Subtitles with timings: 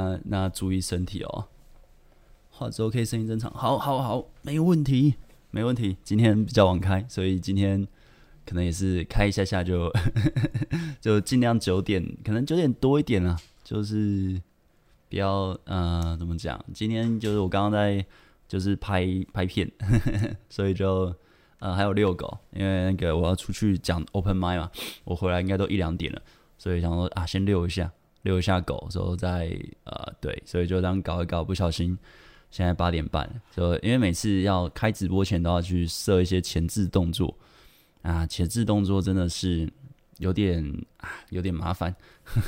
[0.00, 1.46] 那那注意身体哦。
[2.50, 5.14] 画质 OK，声音正常，好，好，好，没问题，
[5.50, 5.96] 没问题。
[6.02, 7.86] 今天比较晚开，所以今天
[8.46, 9.92] 可能也是开一下下就
[11.00, 14.40] 就尽量九点，可能九点多一点啊，就是
[15.08, 16.62] 比较呃怎么讲？
[16.72, 18.04] 今天就是我刚刚在
[18.48, 19.70] 就是拍拍片，
[20.48, 21.14] 所以就。
[21.62, 24.70] 呃，还有遛狗，因为那个我要出去讲 open mic 嘛，
[25.04, 26.22] 我回来应该都一两点了，
[26.56, 27.92] 所以想说啊，先遛一下，
[28.22, 29.50] 遛一下狗，之后再
[29.84, 31.98] 呃，对，所以就这样搞一搞，不小心
[32.50, 37.34] 现在八点半，就因为每次要开直播前都要去设一些前置动作
[38.02, 39.70] 啊，前置动作真的是
[40.18, 40.64] 有点
[40.98, 41.94] 啊，有点麻烦。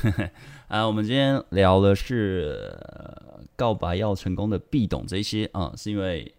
[0.67, 2.75] 啊，我们今天聊的是、
[3.55, 6.33] 告白要成功的必懂这些啊，是因为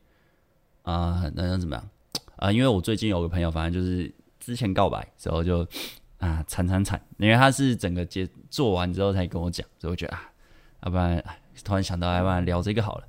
[0.82, 1.88] 啊，那要怎么样？
[2.36, 5.66] 啊、因为我最近有个朋友，反正就是之前告白之后就
[6.26, 10.30] 啊惨惨惨，因为他是整个节做完之后才跟我讲，所以我觉得啊，
[10.84, 11.22] 要不然
[11.62, 13.04] 突然想到，要不然聊这个好了。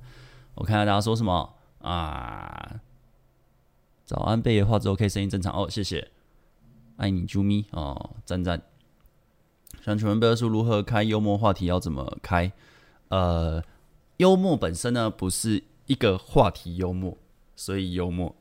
[0.54, 2.80] 我看看大家说什么啊？
[4.04, 6.10] 早安，贝爷画质 OK，声音正常哦，谢谢，
[6.96, 8.62] 爱你啾咪哦，赞赞。
[9.82, 11.66] 想请问贝儿叔如何开幽默话题？
[11.66, 12.52] 要怎么开？
[13.08, 13.62] 呃，
[14.18, 17.16] 幽默本身呢，不是一个话题幽默，
[17.54, 18.34] 所以幽默。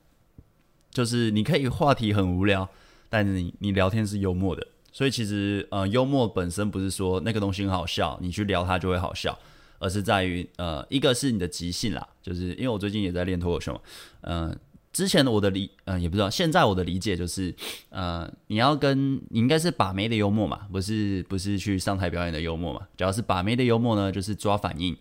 [0.89, 2.69] 就是你可以话题很无聊，
[3.15, 9.39] 但是你你聊天是幽默的，所以其实呃幽默本身不是说那个东西很好笑，你去聊它就会好笑，
[9.79, 13.79] 而是在于呃一个是你的即兴啦，就是因为我最近也在练脱口秀嘛，
[14.23, 14.57] 嗯、呃，
[14.91, 17.55] 之前我的理嗯、呃、也不知道，现在我的理解就是
[17.87, 24.93] 呃你要跟你应该是把妹的幽默嘛，不是不是去上台表演的幽默嘛，只要是把妹的幽默呢，就是抓反应，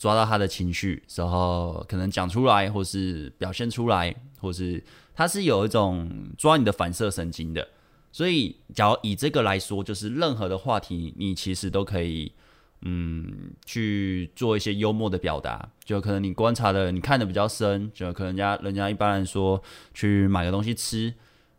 [0.00, 4.82] 抓到他的情绪，然后可能讲出来，或是表现出来，或是。
[5.12, 7.68] 他是有一种抓你的反射神经的，
[8.10, 12.32] 所以假如以这个来说，就是任何的话题，你其实都可以，
[12.80, 15.68] 嗯，去做一些幽默的表达。
[15.84, 19.62] 就可能你观察的，你看的比较深，就可能人家人家一般人说
[19.92, 21.12] 去买个东西吃，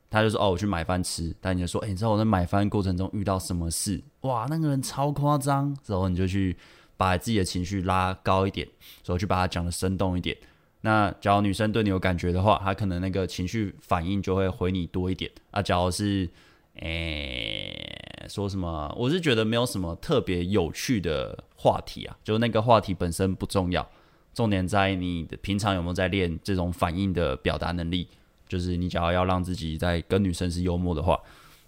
[0.10, 1.36] 他就说哦，我去买饭吃。
[1.40, 4.02] 但你就说，哎，你知道我在买饭过程中遇到什么事？
[4.22, 5.78] 哇，那个人超夸张。
[5.86, 6.58] 然后你就去
[7.02, 8.68] 把自己的情绪拉高一点，
[9.06, 10.38] 然后去把它讲得生动一点。
[10.82, 15.64] 那假如女生对你有感觉的话，她可能那个情绪反应就会回你多一点啊。
[15.64, 16.30] 假如是，
[16.76, 18.94] 诶、说什么？
[18.96, 23.90] 我是觉得没有什么特别有趣的话题啊，就那个话题本身不重要，
[24.32, 28.08] 重点在你的平常有没有在练这种反应的表达能力。
[28.48, 31.20] 就是你假如要让自己在跟女生是幽默的话，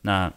[0.03, 0.31] 那，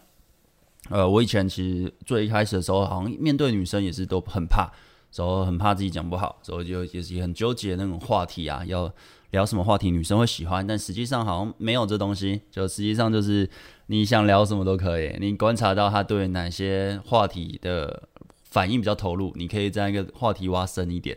[0.88, 4.70] 呃，我以前其实最一开始的时候，好像面对女生也是都很怕。
[5.16, 8.92] 时候很怕自己讲不好，所以就也是很纠结那种话题啊，要
[9.30, 13.48] 聊什么话题女生会喜欢，但实际上好像没有这东西，就实际上就是
[13.86, 18.02] 你想聊什么都可以，你观察到他对哪些话题的
[18.42, 21.16] 反应比较投入，你可以在一个话题挖深一点，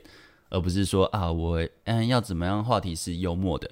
[0.50, 3.70] 而不是说啊我嗯要怎么样话题是幽默的，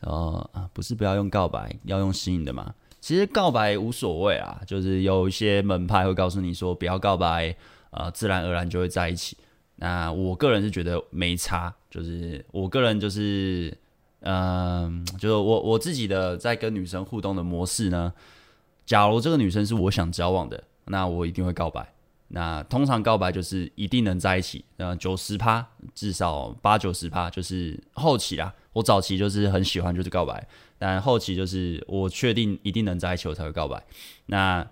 [0.00, 7.54] 然后啊不是不要用告白，要用吸引的嘛，其实告白无所谓啊，就是有一些门派会告诉你说不要告白。
[7.96, 9.36] 呃，自然而然就会在一起。
[9.76, 13.76] 那我个人是觉得没差，就是我个人就是，
[14.20, 18.12] 嗯、就是我我自己的在跟女生互动的模式呢。
[18.86, 21.92] 假如这个女生是我想交往的，那我一定会告白。
[22.28, 28.54] 那通常告白就是一定能在一起，嗯，九十趴，至少八九十趴，就是后期啦。
[28.72, 30.46] 我早期就是很喜欢就是告白，
[30.78, 33.84] 但后期就是我确定一定能在一起，我才会告白。
[34.26, 34.66] 那。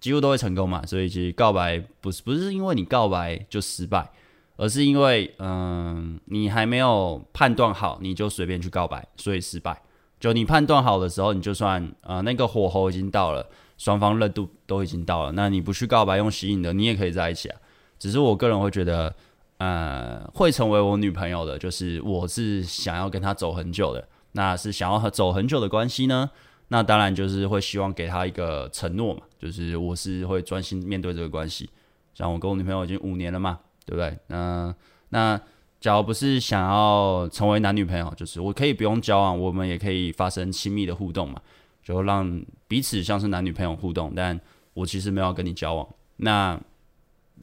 [0.00, 4.10] 几乎都会成功嘛，所以其实告白不是不是因为你告白就失败，
[4.56, 9.82] 而是因为嗯、你还没有判断好，你就随便去告白，所以失败。
[10.20, 17.60] 就你判断好的时候，你就算呃那个火候已经到了，双方热度都已经到了，那你不去告白用吸引的，你也可以在一起啊。
[17.98, 19.14] 只是我个人会觉得，
[19.58, 26.30] 呃会成为我女朋友的，就是我是想要跟她走很久的，那是想要和走很久的关系呢。
[26.68, 31.68] 那当然就是会希望给他一个承诺嘛，就是我是会专心面对这个关系。
[32.14, 34.18] 像我跟我女朋友已经五年了嘛，对不对？
[34.26, 34.74] 那
[35.10, 35.40] 那
[35.80, 41.40] 假如不是想要成为男女朋友，就是我可以不用交往，我们也可以发生亲密的互动嘛，
[41.82, 44.12] 就让彼此像是男女朋友互动。
[44.14, 44.38] 但
[44.74, 46.60] 我其实没有跟你交往，那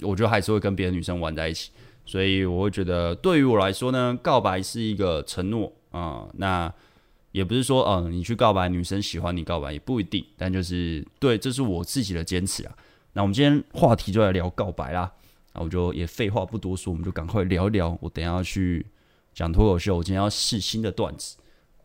[0.01, 1.71] 我就还是会跟别的女生玩在一起。
[2.05, 6.71] 所以我会觉得，对于我来说呢，告白是一个承诺啊、那
[7.35, 12.73] 也不是说，嗯，你去告白，女生喜欢你告白也不一定，但就是对，这是我自己的坚持啊。
[13.11, 15.11] 那我们今天话题就来聊告白啦，
[15.53, 17.97] 那我就也废话不多说，我们就赶快聊一聊。
[17.99, 18.85] 我等下要去
[19.33, 21.35] 讲脱口秀，我今天要试新的段子，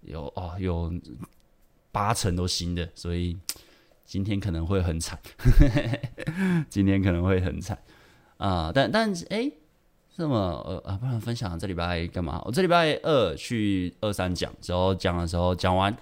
[0.03, 0.95] 有哦，有
[1.91, 3.37] 八成都新的，所以
[4.05, 5.19] 今天可能会很惨，
[6.71, 7.77] 今天可能会很惨
[8.37, 8.71] 啊。
[8.73, 9.51] 但但是，哎，
[10.17, 12.43] 这么呃啊，不然分享这礼拜干嘛？
[12.45, 15.97] 我这礼拜二去二三讲，之后讲的时候讲完，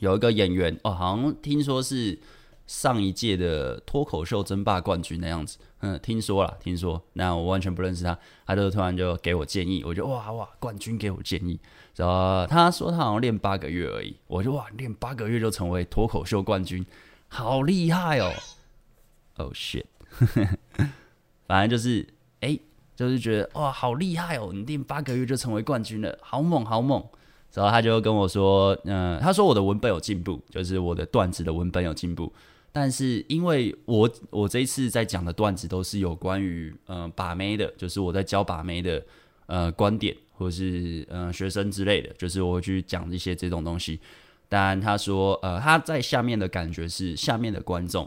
[0.00, 2.18] 有一个演员哦，好像听说是
[2.66, 11.60] 上一届的脱口秀争霸冠军的样子，嗯，听说了，听说，那我完全不认识他，他就突然就给我建议，我就哇哇，冠军给我建议，
[11.94, 16.84] 然后他说他好像练八个月而已，我就哇，练八个月就成为脱口秀冠军，
[17.28, 18.32] 好厉害哦
[19.36, 19.84] ，Oh shit，
[21.46, 22.08] 反正就是。
[23.00, 24.50] 就是觉得哇，好厉害哦！
[24.52, 27.02] 你练八个月就成为冠军了，好猛好猛。
[27.54, 32.30] 然后他就跟我说，嗯、他说我的文本有进步，就是我的段子的文本有进步。
[32.70, 39.02] 但是因为我我这一次在讲的段子都是有关于嗯、把妹的，就是我在教把妹的
[39.46, 43.98] 呃观点，或是嗯、学生之类的，就是我会去讲一些这种东西。
[44.46, 48.06] 但他说呃他在下面的感觉是下面的观众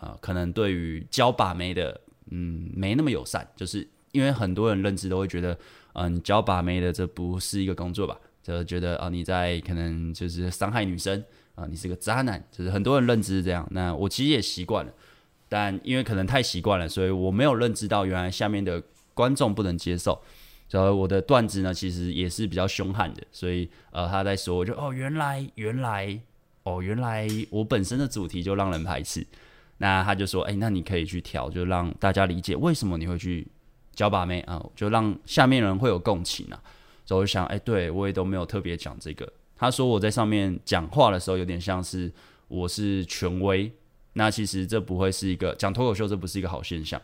[0.00, 2.00] 呃可能对于教把妹的
[2.30, 3.86] 嗯没那么友善，就是。
[4.12, 5.58] 因为很多人认知都会觉得，
[5.94, 8.16] 嗯，你教把妹的这不是一个工作吧？
[8.42, 11.22] 就觉得啊，你在可能就是伤害女生
[11.54, 13.66] 啊，你是个渣男，就是很多人认知是这样。
[13.70, 14.92] 那我其实也习惯了，
[15.48, 18.82] 但因为可能太习惯了，所以我没有认知到原来下面的
[19.14, 20.20] 观众不能接受。
[20.68, 23.22] 所以我的段子呢，其实也是比较凶悍的。
[23.30, 26.20] 所以呃，他在说，我就哦，原来原来
[26.64, 29.26] 哦，原来我本身的主题就让人排斥。
[29.78, 33.46] 那他就说，哎，那你可以去调，就让大家理解为什么你会去。
[33.94, 36.60] 教把妹啊，就让下面人会有共情啊。
[37.04, 39.30] 所以我就想，哎、对我也都没有特别讲这个。
[39.56, 42.10] 他说我在上面讲话的时候，有点像是
[42.48, 43.70] 我是权威。
[44.14, 47.00] 那其实这不会是一个讲脱口秀，这不是一个好现象。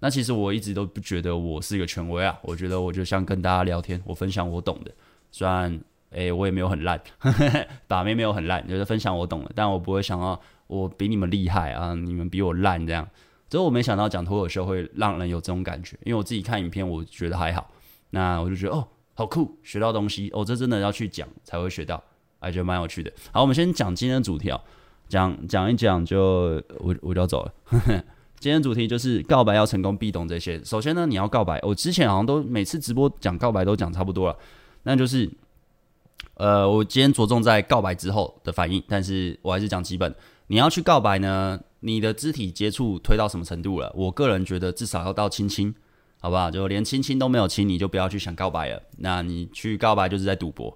[0.00, 2.38] 那其实我一直都不觉得我是一个权威啊。
[2.42, 4.90] 我觉得我就像跟大家聊天，我分享我懂的。
[5.32, 5.72] 虽然，
[6.10, 7.00] 哎、欸，我也没有很烂，
[7.88, 9.50] 把妹没有很烂，就是分享我懂的。
[9.54, 13.08] 但我不会想到我比你们厉害啊，你们比我烂这样。
[13.50, 17.70] 所以我没想到讲脱口秀会让人有这种感觉，因为我自己看影片，我觉得还好。
[18.10, 22.02] 那我就觉得哦，好酷，学到东西哦，这真的要去讲才会学到，
[22.40, 23.12] 还觉得蛮有趣的。
[23.32, 24.60] 好，我们先讲今天的主题哦，
[25.08, 27.54] 讲讲一讲就我我就要走了。
[28.40, 30.62] 今天的主题就是告白要成功必懂这些。
[30.64, 34.36] 首先呢，你要告白，我之前好像都每次直播讲告白都讲差不多了，
[34.82, 35.30] 那就是
[36.34, 40.14] 呃，我今天着重在告白之后的反应，但是我还是讲基本。
[40.48, 43.92] 你要去告白呢，你的肢体接触推到什么程度了？
[43.94, 45.74] 我个人觉得至少要到亲亲，
[46.18, 46.50] 好不好？
[46.50, 48.82] 就连亲亲都没有亲，你就不要去想告白了。
[48.96, 50.74] 那你去告白就是在赌博。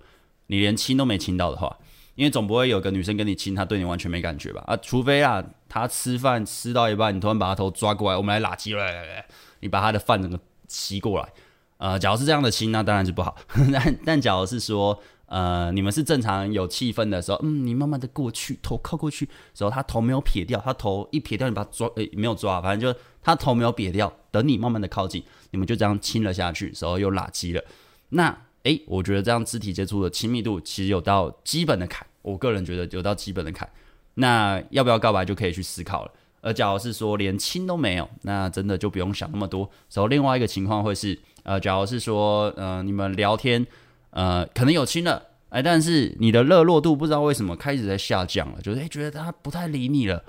[0.48, 1.74] 你连亲都没亲到的话，
[2.14, 4.62] 因为总不会有个女生跟你亲，她对你完全没感觉吧？
[4.66, 9.26] 啊，除非啊，她吃饭吃到一半，你突然把她头抓过来，我们来拉鸡来来来，
[9.60, 10.38] 你把她的饭整个
[10.68, 11.32] 吸过来。
[11.78, 13.34] 呃，假如是这样的亲，那当然是不好。
[13.72, 15.02] 但但假如是说。
[15.28, 27.62] 呃，你们是正常有气氛的时候，嗯，你慢慢的过去，头靠过去，时候他头没有撇掉，他头一撇掉，你把他抓，诶、没有抓，反正就他头没有撇掉，等你慢慢的靠近，你们就这样亲了下去，时候又拉鸡了。
[28.08, 33.68] 那，诶、我觉得这样肢体接触的亲密度其实有到基本的坎，我个人觉得有到基本的坎。
[34.14, 36.12] 那要不要告白就可以去思考了。
[36.40, 39.68] 而假如是说连亲都没有，那真的就不用想那么多。
[39.92, 43.66] 然后另外一个情况会是，呃，假如是说，呃，你们聊天。
[44.18, 50.24] 呃，可能有亲了，哎，但是你的热络度不知道为什么开始在下降了，就是哎，觉得他不太理你了，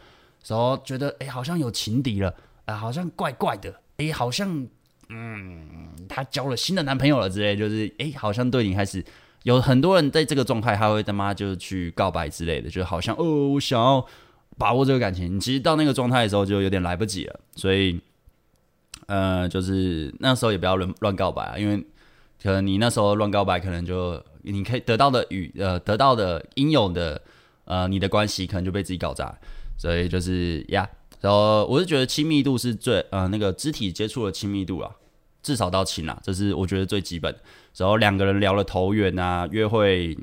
[0.46, 2.32] 然后觉得哎，好像有情敌了，
[2.66, 4.68] 啊，好像怪怪的，哎，好像
[5.10, 9.04] 嗯，他交了新的男朋友了之类，就是哎，好像对你开始
[9.42, 14.06] 有很多人在这个状态，他会他妈就去告白之类的，就好像哦，我想要
[14.56, 18.00] 把握这个感情，你其实到那个状态的时候就有点来不及了，所以
[19.08, 21.84] 呃，就是那时候也不要乱乱告白啊，因为。
[22.42, 27.22] 可能你那时候乱告白，可能就你可以得到的与呃得到的应有的
[27.66, 29.38] 呃你的关系，可能就被自己搞砸。
[29.78, 30.90] 所以就是呀，
[31.22, 34.92] 然后我是觉得亲密度是最呃那个肢体接触的亲密度啊，
[35.42, 37.40] 至少到亲啊，这是我觉得最基本的。
[37.78, 40.18] 然后两个人聊了投缘啊，约会，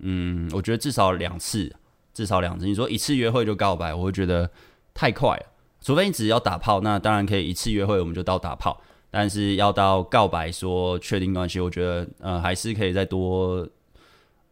[0.00, 1.74] 嗯，我觉得至少两次，
[2.14, 2.66] 至少两次。
[2.66, 4.48] 你说一次约会就告白，我会觉得
[4.94, 5.46] 太快了。
[5.80, 8.80] 除非你只要打炮，那当然可以一次约会我们就到打炮。
[9.12, 13.68] 但是要到告白说确定关系，我觉得呃还是可以再多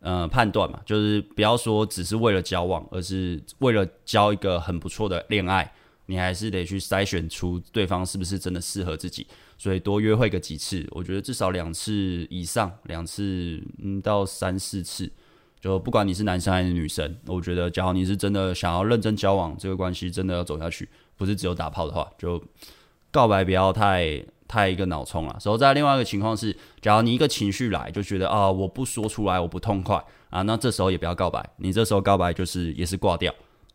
[0.00, 5.72] 呃判断嘛，就是不要说只是为了交往，而是为了交一个很不错的恋爱，
[6.06, 9.24] 你还是得去筛选出对方是不是真的适合自己，
[9.56, 15.08] 所以多约会个几次，我觉得至少两次以上，两次嗯到三四次，
[15.60, 22.42] 就不管你是男生还是女生，我觉得假如你是真的想要认真交往，这个关系真的要走下去，不是只有打炮的话，就
[23.12, 24.20] 告白不要太。
[24.48, 33.32] 太一个脑冲了，所以在另外一个情况是，假如你一个情绪来，就觉得啊，我不说出来，我不痛快啊，那这时候也不要告白，你这时候告白就是也是挂掉，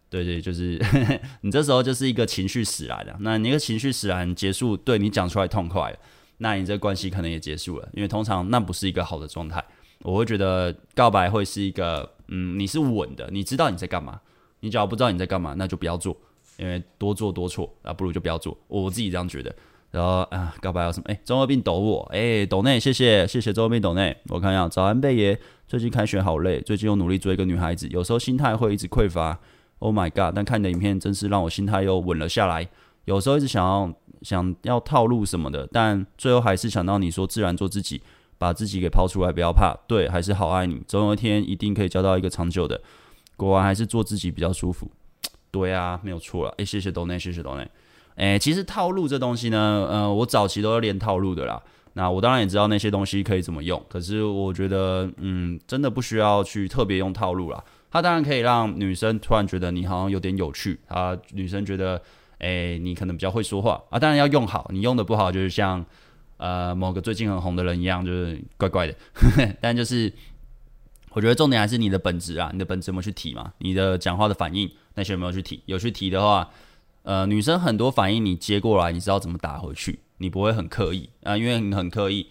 [0.10, 5.96] 对对，就是呵呵 你这时候就是一个情绪使然的，那你一个情绪使然结束，对你讲出来痛快，
[6.40, 9.64] 那你这关系可能也结束了，因为通常那不是一个好的状态。
[10.02, 14.20] 我会觉得告白会是一个，嗯，你是稳的，你知道你在干嘛。
[14.60, 16.16] 你只要不知道你在干嘛，那就不要做，
[16.58, 18.58] 因为多做多错啊，不如就不要做。
[18.68, 19.54] 我自己这样觉得。
[19.94, 21.06] 然后啊，告白有什么？
[21.08, 24.18] 哎，中二病抖我，哎，抖内，谢谢谢谢中二病抖内。
[24.30, 29.38] 我看一下，早安贝爷，最近开学好累，最近又努力追一个女孩子，有时候心态会一直匮乏。
[29.78, 30.34] Oh my god！
[30.34, 32.68] 但看你的影片真是让我心态又稳了下来。
[33.06, 38.02] 有时候一直想要想要套路什么的，但最后还是想到你说自然做自己，
[38.40, 39.78] 把自己给抛出来，不要怕。
[39.88, 42.82] 对，还是好爱你，总有一天一定可以交到一个长久的。
[43.38, 44.90] 果然还是做自己比较舒服。
[45.52, 46.56] 对啊，没有错了。
[46.58, 47.70] 哎，谢谢抖内，谢谢抖内。
[48.16, 51.62] 诶，其实套路这东西呢，呃，我早期都是练套路的啦。
[51.94, 57.64] 那我当然也知道那些东西可以怎么用，可是我觉得，嗯，真的不需要去特别用套路啦。
[57.92, 62.02] 它当然可以让女生突然觉得你好像有点有趣，啊，女生觉得，
[62.40, 64.00] 诶，你可能比较会说话啊。
[64.00, 65.86] 当然要用好，你用的不好，就是像
[66.38, 68.96] 呃某个最近很红的人一样，就是怪怪的。
[69.62, 70.12] 但就是
[71.12, 73.54] 我觉得重点还是你的本质啊，你的本质有没有去提嘛？
[73.60, 75.62] 你的讲话的反应那些有没有去提？
[75.68, 76.50] 有去提的话。
[77.04, 82.28] 呃，女生很多反应你接过来，你知道怎么打回去，你不会很刻意啊，因为你很刻意，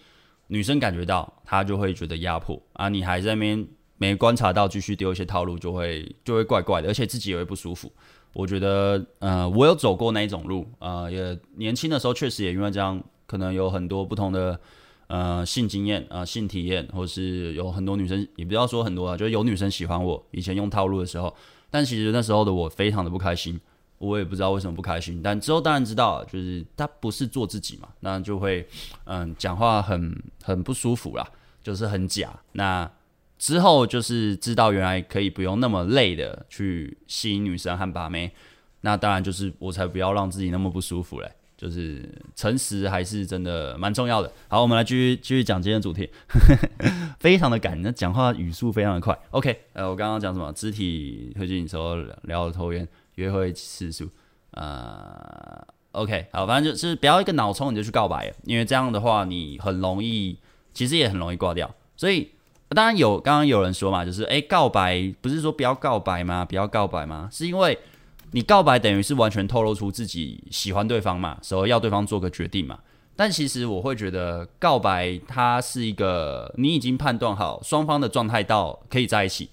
[0.47, 7.91] 女生感觉到她就会觉得压迫啊，你还在那边没观察到，继续丢一些套路，就会就会怪怪的，而且自己也会不舒服。
[8.33, 14.59] 我觉得，呃，我有走过那一种路，呃，也年轻的时候确实也因为这样，可能有很多不同的
[15.05, 21.31] 呃性经验啊、性体验，或是有很多女生，也不要说很多啊，就是有女生喜欢我，以前用套路的时候，
[21.69, 23.59] 但其实那时候的我非常的不开心。
[24.03, 28.67] 我也不知道为什么不开心，但之后当然知道，就是他不是做自己嘛，那就会
[29.05, 31.25] 嗯讲话很很不舒服啦，
[31.63, 32.37] 就是很假。
[32.51, 32.89] 那
[33.39, 38.31] 之后就是知道原来可以不用那么累的去吸引女生和把妹，
[38.81, 41.31] 那当然就是我才不要让自己那么不舒服嘞。
[41.55, 42.03] 就是
[42.35, 44.29] 诚实还是真的蛮重要的。
[44.49, 46.09] 好，我们来继续继续讲今天的主题，
[47.21, 49.17] 非常的赶，那讲话语速非常的快。
[49.31, 50.51] OK，呃，我刚刚讲什么？
[50.51, 52.85] 肢体推进时候聊头晕。
[53.15, 54.09] 约会次数，
[54.51, 60.37] 呃，OK，好，反正就是不要一个脑冲你就去告白，因为这样的话你很容易，
[60.73, 61.69] 其实也很容易挂掉。
[61.95, 62.31] 所以
[62.69, 66.43] 当然有，刚刚有人说嘛，就是诶，告白不是说不要告白吗？
[66.43, 67.29] 不要告白吗？
[67.31, 67.77] 是因为
[68.31, 72.79] 你告白等于是完全透露出自己喜欢对方嘛，所以要对方做个决定嘛。
[73.15, 79.49] 但其实我会觉得告白它是一个你已经判断好双方的状态到可以在一起，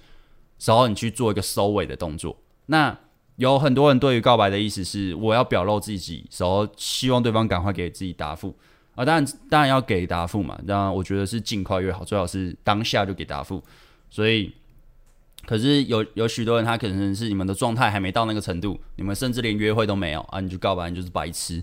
[0.64, 2.96] 然后你去做一个收尾的动作，那。
[3.40, 8.54] 有很多人对于告白的意思是，我要表露自己，然后希望对方赶快给自己答复
[8.94, 9.02] 啊。
[9.02, 10.60] 当然，当然要给答复嘛。
[10.64, 13.62] 那，我觉得是尽快越好，最好是当下就给答复。
[14.10, 14.52] 所以，
[15.46, 21.54] 可是有有许多人，他可能是你们的状态还没到那个程度，你们甚至连约会都没有啊，你就告白，你就是白痴，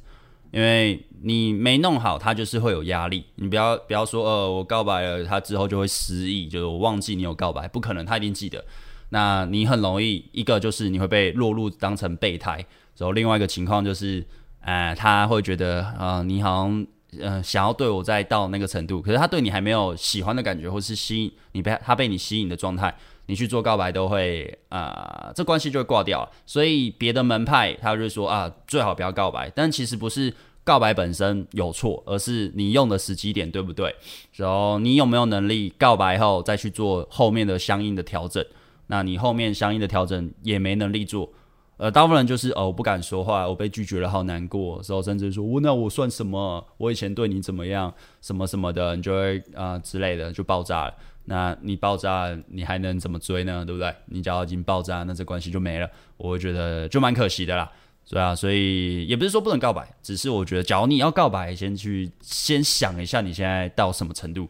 [0.50, 3.24] 因为你没弄好，他就是会有压力。
[3.36, 8.66] 你不要不要说，呃，我告白了，他之后就会失忆，就是我忘记你有告白，不可能，他一定记得。
[9.10, 12.56] 那你很容易，一个就是你会被落入当成备胎，
[12.98, 14.26] 然后另外一个情况就是，
[14.62, 16.88] 呃，他会觉得啊、呃，你好像
[17.22, 22.94] 呃想要对我再到那个程度，可是他对你还没有喜欢的感觉，或是吸引你被他被你吸引的状态，
[23.28, 26.32] 你去做告白都会啊、这关系就会挂掉了。
[26.46, 30.34] 所以别的门派他就说啊，最好不要告白，但其实不是
[30.66, 33.96] 告白本身有错，而是你用的时机点对不对？
[34.34, 38.46] 然后你有没有能力告白后再去做后面的相应的调整？
[38.88, 41.32] 那你后面相应的调整也没能力做，
[41.78, 46.66] 呃，大部分人就是哦，我不敢说话，我被拒绝了，好难过，时候甚至说，我那我算什么？
[46.78, 47.94] 我以前对你怎么样？
[48.22, 50.94] 什么什么的，你就会啊、之类的就爆炸了。
[51.26, 53.66] 那你爆炸，你还能怎么追呢？
[53.66, 53.94] 对不对？
[54.06, 55.90] 你只要已经爆炸，那这关系就没了。
[56.16, 57.70] 我会觉得就蛮可惜的啦，
[58.10, 64.48] 对啊，所以也不是说不能告白，只是我觉得，假如你要告白，先去先想一下你现在到什么程度，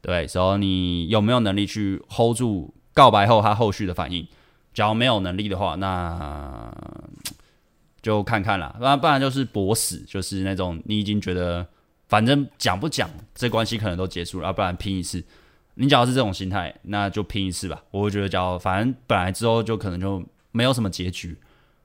[0.00, 2.72] 对，然后你有没有能力去 hold 住。
[3.00, 4.28] 告白后，他后续的反应，
[4.74, 6.70] 假如没有能力的话，那
[8.02, 8.76] 就看看啦。
[8.78, 11.66] 不然不然就是搏死，就是那种你已经觉得
[12.08, 15.24] 反正讲不讲，这关系可能都结束了，啊，不然拼一次。
[15.76, 17.82] 你假如是这种心态，那就拼一次吧。
[17.90, 21.34] 我会觉得，假如反正本来之后就可能就没有什么结局，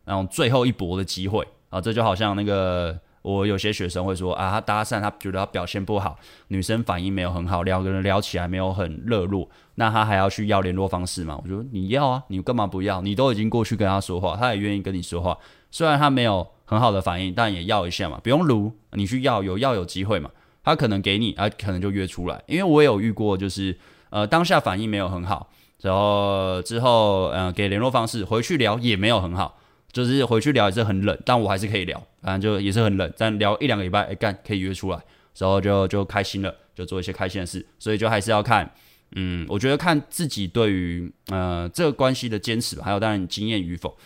[0.04, 3.00] 那种最后一搏的机会啊，这就好像那个。
[3.26, 6.16] 我有些学生会说啊，他搭讪，他觉得他表现不好，
[6.50, 11.42] 女生反应没有很好，两个人聊起来没有很热络，那他还要去要联络方式吗？
[11.44, 13.02] 我说你要啊，你干嘛不要？
[13.02, 15.36] 你都已经过去跟他说话，他也愿意跟你说话，
[15.72, 20.30] 虽然他没有很好的反应，但也要一下嘛，不用撸，你去要，有要有机会嘛，
[20.64, 23.76] 他可能给你，啊，可能就约出来，因为我有遇过，就是
[24.12, 25.50] 呃当下反应没有很好，
[25.82, 29.58] 然后之后呃给联络方式，回去聊也没有很好。
[29.96, 33.14] 就是回去聊也是很冷，但我还是可以聊，反正就也是很冷。
[33.18, 35.00] 但聊一两个礼拜，哎干可以约出来，
[35.38, 37.66] 然后就就开心了，就做一些开心的事。
[37.80, 38.70] 所以就还是要看，
[39.16, 43.98] 嗯，我觉得看自己对于呃这个关系的坚持吧，还有当然经验与否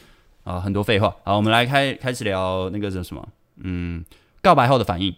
[0.43, 1.15] 啊、很多废话。
[1.23, 3.27] 好，我们来开开始聊那个是什么？
[3.63, 4.05] 嗯，
[4.43, 5.15] 告白后的反应。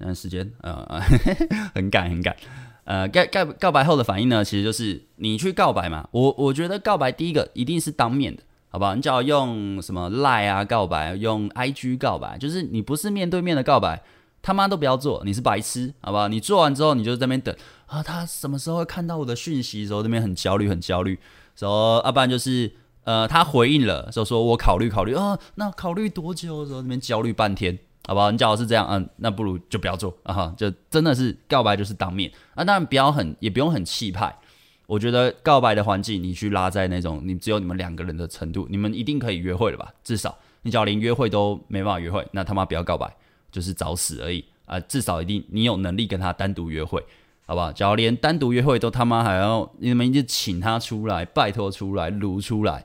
[0.00, 1.00] 嗯，时间呃
[1.74, 2.36] 很赶很赶。
[2.84, 6.06] 呃，告告告白后的反应呢，其实就是你去告白嘛。
[6.10, 8.42] 我我觉得告白第一个一定是当面的，
[8.76, 8.94] 好不好？
[8.94, 14.02] 你只要用什么 Line 啊告白，用 IG 告白，就是你不是面对面的告白，
[14.42, 16.28] 他妈都不要做，你是白痴，好不好？
[16.28, 17.56] 你做完之后，你就在那边等
[17.86, 21.18] 啊，他什么时候会看到我的讯息的时候，那边很焦虑，很焦虑。
[21.54, 22.70] 说，要不然就是
[23.04, 27.78] 呃，他回应了，就说我考虑考虑啊，那考虑多久的时候，这边焦虑半天。
[28.06, 28.30] 好不好？
[28.30, 34.38] 你假如是这样，嗯，那不如就不要做啊哈，就真的是告白就是当面啊，当然不要很，也不用很气派。
[34.86, 39.92] 我觉得告白的环境，你去拉在那种你只有你们两个人的程度，你们一定可以约会了吧？
[40.04, 43.12] 至少你只要连约会都没办法约会，那他妈不要告白，
[43.50, 44.78] 就是找死而已啊！
[44.80, 47.04] 至少一定你有能力跟他单独约会，
[47.46, 47.72] 好不好？
[47.72, 52.84] 假如连单独约会都他妈还要你们一直请他出来，拜托出来，撸出来。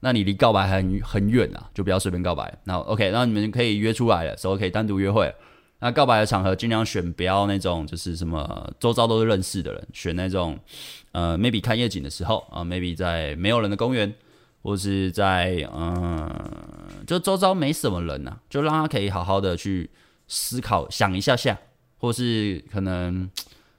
[0.00, 2.56] 那你离告白还很很远啊，就不要随便告白。
[2.64, 5.32] 那 OK，那你们可以约出来了，所以可以单独约会。
[5.82, 10.58] 那告白的场合尽量选不要那种就是什么周遭都是认识的人，选那种
[11.12, 14.14] 呃 maybe 看夜景的时候啊、，maybe 在没有人的公园，
[14.62, 16.28] 或是在嗯、
[17.06, 19.88] 就周遭没什么人呐、啊，就让他可以好好的去
[20.28, 21.58] 思考想一下下，
[21.98, 23.30] 或是可能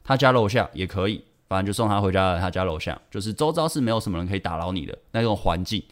[0.04, 5.84] 他家楼下也可以，反正就送他回家了，他家楼下就是周遭是没有什么人可以打扰你的那种环境。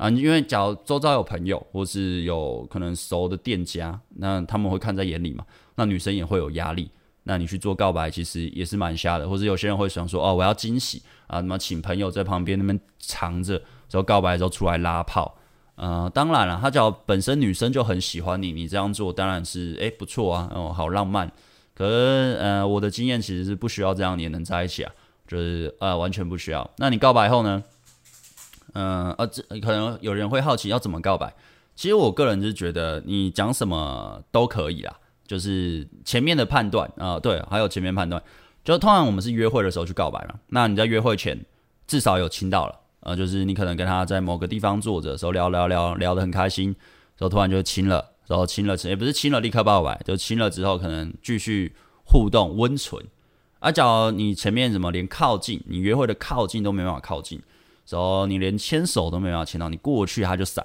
[0.00, 5.44] 啊，因为假如周遭有朋友，或是有可能熟的店家，那他们会看在眼里嘛。
[5.74, 6.90] 那女生也会有压力。
[7.24, 9.28] 那你去做告白，其实也是蛮瞎的。
[9.28, 13.58] 或者有些人会想说，哦，我要惊喜啊，什么请朋友在旁边那边藏着，
[13.90, 15.36] 之后告白的时候出来拉炮。
[15.74, 21.30] 呃，当然了，他假如本身女生就很喜欢你，你这样做当然是诶不错啊，哦，好浪漫。
[21.74, 24.90] 可是呃，我的经验其实是不需要这样你也能在一起啊，
[25.28, 26.68] 就是呃完全不需要。
[26.78, 27.62] 那你告白后呢？
[28.74, 31.34] 嗯，呃，这可能有人会好奇要怎么告白。
[31.76, 34.94] 其实我个人是觉得你讲什么都可以啦，
[35.26, 38.22] 就是前面的判断啊、对，还有前面判断，
[38.62, 40.34] 就通常我们是约会的时候去告白嘛。
[40.48, 41.42] 那你在约会前
[41.86, 46.66] 至少有亲到了，呃，就是你可能跟他在某个地方坐着的时候聊聊聊聊得很开心，
[47.16, 53.02] 然后突然就亲了，然后亲了，也不是亲了立刻告白，就亲了之后可能继续互动温存。
[53.60, 57.40] 啊，假如你前面怎么连靠近，你约会的靠近都没办法靠近。
[57.90, 60.64] 走你连牵手都没办法牵到，你过去他就闪，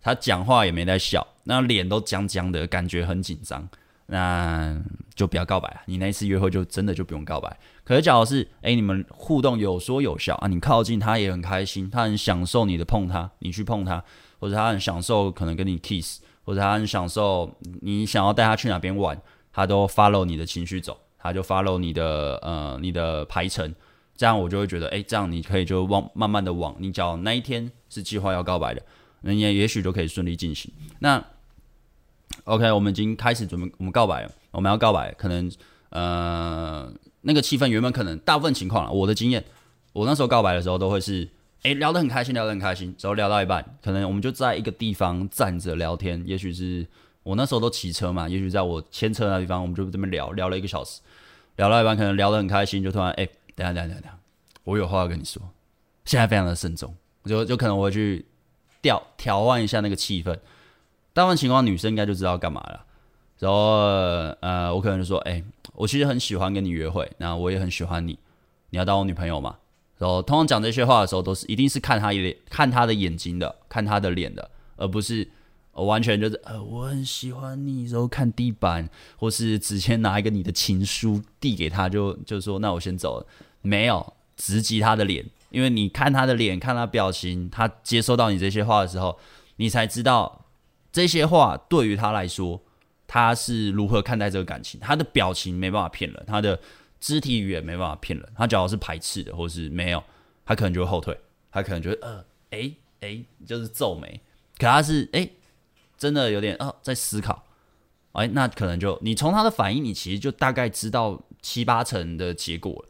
[0.00, 3.68] 他讲话也没在笑，那脸都僵僵的，感觉很紧张，
[4.06, 4.80] 那
[5.16, 5.82] 就不要告白。
[5.86, 7.58] 你那一次约会就真的就不用告白。
[7.82, 14.04] 可是假如是，哎，你们互动有说有笑啊，你靠近他也很开心，他很享受你的碰他，你去碰他，
[14.38, 19.20] 或者他很享受可能跟你 kiss，或者他很享受你想要带他去哪边玩，
[19.52, 23.74] 他都 follow 你的情绪走，他就 follow 你的呃你的排程。
[24.20, 28.82] 这样我就会觉得，哎，这样你可以就往慢慢的往你讲那一天是计划要告白的，
[29.22, 30.70] 那也也许就可以顺利进行。
[30.98, 31.24] 那
[32.44, 35.50] OK，我们已经开始准备，我们告白了，我们要告白，可能
[35.88, 39.42] 呃那个气氛原本可能大部分情况，我的经验，
[39.94, 41.26] 我那时候告白的时候都会是，
[41.62, 46.86] 哎，聊得很开心，聊得很开心，之后聊到一半，可能我们就在一个地方站着聊天，也许是
[47.22, 51.00] 我那时候都骑车嘛，也许在我牵车那地方，我们就这么聊聊了一个小时，
[51.56, 53.26] 聊到一半，可能聊得很开心，就突然哎。
[53.62, 54.18] 等下等下等下，
[54.64, 55.42] 我有话要跟你说，
[56.04, 56.94] 现在非常的慎重，
[57.24, 58.24] 就就可能我会去
[58.80, 60.38] 调调换一下那个气氛。
[61.12, 62.84] 大部分情况女生应该就知道干嘛了。
[63.38, 63.58] 然后
[64.40, 65.42] 呃，我可能就说，哎、
[65.74, 68.18] 我其实很喜欢跟你约会，那我也很喜欢你，
[68.70, 69.56] 你要当我女朋友嘛？
[69.98, 75.28] 然后通常讲这些话的时候，都是一定是看他脸看他的眼睛的，看他的脸的，而不是。
[75.72, 83.26] 完全就是呃，我很喜欢你，然后看地板，或是直接拿一个你的情书递给他，就就说那我先走了。
[83.62, 89.18] 没有直击他的脸，因为你看他的脸，看他表情，他接收到你这些话的时候，
[89.56, 90.46] 你才知道
[90.92, 92.60] 这些话对于他来说，
[93.06, 94.80] 他是如何看待这个感情。
[94.80, 96.58] 他的表情没办法骗人，他的
[96.98, 98.28] 肢体语言没办法骗人。
[98.36, 100.02] 他假如是排斥的，或是没有，
[100.44, 101.18] 他可能就会后退，
[101.50, 104.20] 他可能就会呃，诶诶，就是皱眉。
[104.58, 105.32] 可他是诶。
[106.00, 107.44] 真的有点啊，在思考，
[108.12, 112.88] 哎，那可能就你从他的反应，你其实就大概知道七八成的结果了。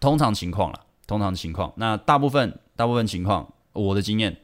[0.00, 4.36] 通常情况啦，通常情况，那大部分大部分情况，我的经验，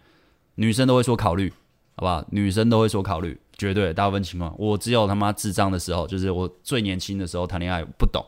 [0.57, 1.53] 女生都会说考虑，
[1.97, 2.25] 好不好？
[2.31, 8.25] 女生都会说考虑，绝对大部分情况，我只有他妈智障的时候，就是我最年轻的时候谈恋爱不懂，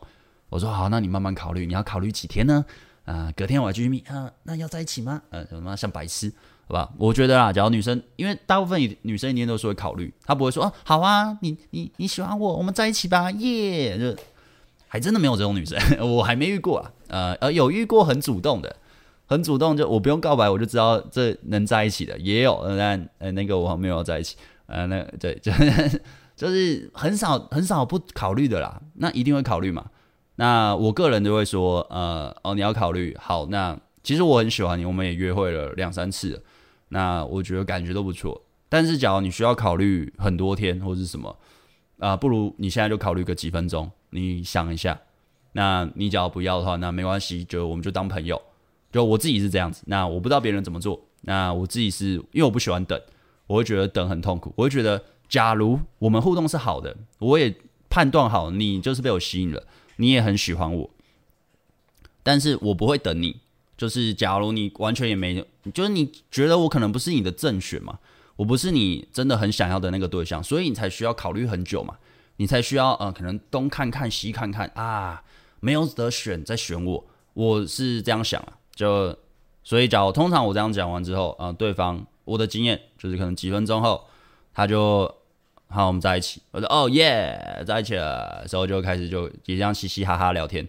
[0.49, 2.63] 我说好，那你慢慢考虑，你要考虑几天呢？
[3.05, 5.21] 啊，隔天我还继续密啊，那要在一起吗？
[5.29, 6.29] 呃、啊，什么像白痴，
[6.67, 6.89] 好吧？
[6.97, 14.21] 我觉得啊，假如女生，因为大部分女生一定都是会考虑，她不会说啊，好啊，你你你喜欢我，我们在一起吧，耶、就
[14.87, 15.77] 还真的没有这种女生，
[16.15, 16.91] 我还没遇过啊。
[17.09, 18.75] 呃呃，有遇过很主动的，
[19.25, 25.51] 很主动，就我不用告白我就知道这能在一起的，也有，但呃那个我没有在一起，呃，那对， 就
[26.35, 29.85] 就是很少很少不考虑的啦，那一定会考虑嘛。
[30.35, 33.47] 那我个人就会说，呃，哦，你要考虑好。
[33.47, 36.43] 那其实我很喜欢你，我们也约会了两三次，
[36.89, 38.39] 那我觉得感觉都不错。
[38.69, 41.35] 但是，假如你需要考虑很多天或是什么，
[41.97, 44.99] 啊、不如你现在就考虑个几分钟，你想一下。
[45.53, 48.41] 那你只要不要的话，那没关系，就我们就当朋友。
[48.91, 49.83] 就我自己是这样子。
[49.87, 50.99] 那我不知道别人怎么做。
[51.21, 52.99] 那我自己是因为我不喜欢等，
[53.47, 54.53] 我会觉得等很痛苦。
[54.55, 57.55] 我会觉得，假如我们互动是好的，我也
[57.89, 59.63] 判断好你就是被我吸引了。
[59.97, 60.89] 你也很喜欢我，
[62.21, 63.41] 但是我不会等你。
[63.75, 67.99] 就是假如你完全也没，就是你觉得我可能不是你的正选嘛，
[68.35, 71.97] 我不是你真的很想要的那个对象，所以你才需要考虑很久嘛，
[72.37, 75.21] 你才需要呃，可能东看看西看看啊，
[75.59, 79.15] 没有得选再选我，我是这样想啊，就
[79.63, 84.05] 所以假如通常我这样讲完之后，啊、呃，对方我的经验就是可能几分钟后
[84.53, 85.13] 他就。
[85.69, 86.41] 好，我们在一起。
[86.51, 88.45] 我说哦耶，在一起了。
[88.47, 90.65] 之后就开始就也这样嘻嘻哈哈聊天。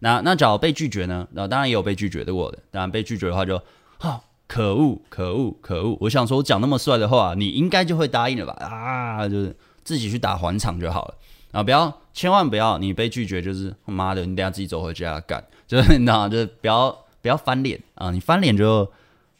[0.00, 1.26] 那那假如被拒绝呢？
[1.32, 2.58] 那当然也有被拒绝的过的。
[2.70, 3.58] 当然被拒绝的话就，
[3.96, 5.96] 哈，可恶，可恶，可恶！
[5.98, 8.52] 我想说，我讲那么帅的话，你应该就会答应了吧？
[8.66, 11.14] 啊，就是自己去打还场就好了。
[11.52, 15.44] 啊，不要，千万不要，你被拒绝就是他妈的，你等下自己走回家干。
[15.68, 16.90] 就是你知道，就是不要
[17.22, 18.10] 不要翻脸啊！
[18.10, 18.90] 你翻脸就。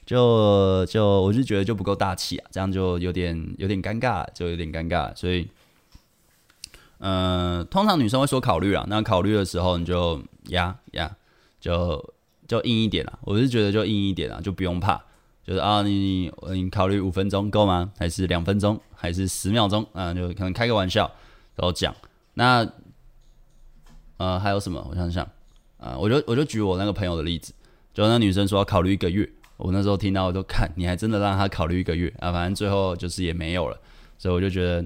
[0.07, 5.11] 就就我是觉得就不够大气啊，这样就有点有点尴尬，就有点尴尬。
[5.17, 5.49] 所以，
[6.99, 11.11] 嗯、呃，通常女生会说考虑啊，那考虑的时候你就呀呀，
[11.59, 12.13] 就
[12.47, 13.19] 就硬一点啦。
[13.23, 15.03] 我是觉得就硬一点啊，就不用怕，
[15.47, 17.93] 就是啊，你你考虑五分钟够吗？
[17.99, 18.81] 还是两分钟？
[18.95, 19.87] 还是十秒钟？
[19.93, 21.05] 啊，就可能开个玩笑，
[21.55, 21.95] 然后讲。
[22.35, 22.67] 那
[24.17, 24.85] 呃还有什么？
[24.91, 25.29] 我想想
[25.79, 27.53] 啊，我就我就举我那个朋友的例子，
[27.93, 29.31] 就那女生说要考虑一个月。
[29.57, 32.33] 我那时候听到，我都看，你还真的让她考虑一个月啊？
[32.33, 33.79] 反正最后就是也没有了，
[34.19, 34.85] 所以我就觉得，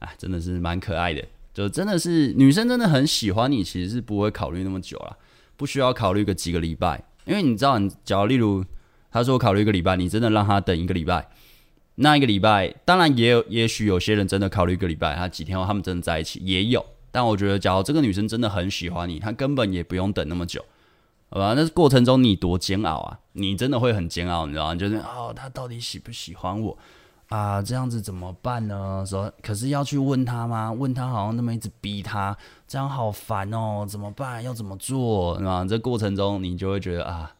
[0.00, 1.24] 哎，真的是蛮可爱的。
[1.54, 5.16] 就真的是女生真的很喜欢你，其实是不会考虑那么久了，
[5.56, 8.62] 不需要考虑个几个礼拜，因为你知道，你假如例如
[9.10, 11.28] 他说考虑一个礼拜，你真的让他等一个礼拜，
[11.96, 16.84] 那一个礼拜，当然也有，也许有些人真的考虑一个礼拜，他几天后他们真的在一起也有。
[17.10, 20.64] 但我觉得，假如这个女生真的很喜欢你，她根本也不用等那么久。
[21.28, 23.18] 好吧，那过程中你多煎熬啊！
[23.32, 24.74] 你真的会很煎熬，你知道吗？
[24.74, 26.76] 就是哦，他到底喜不喜欢我
[27.28, 27.62] 啊？
[27.62, 29.04] 这样子怎么办呢？
[29.06, 30.72] 说可是要去问他吗？
[30.72, 33.86] 问他好像那么一直逼他，这样好烦哦！
[33.88, 34.42] 怎么办？
[34.42, 35.34] 要怎么做？
[35.48, 35.64] 啊？
[35.64, 37.32] 这过程中你就会觉得啊，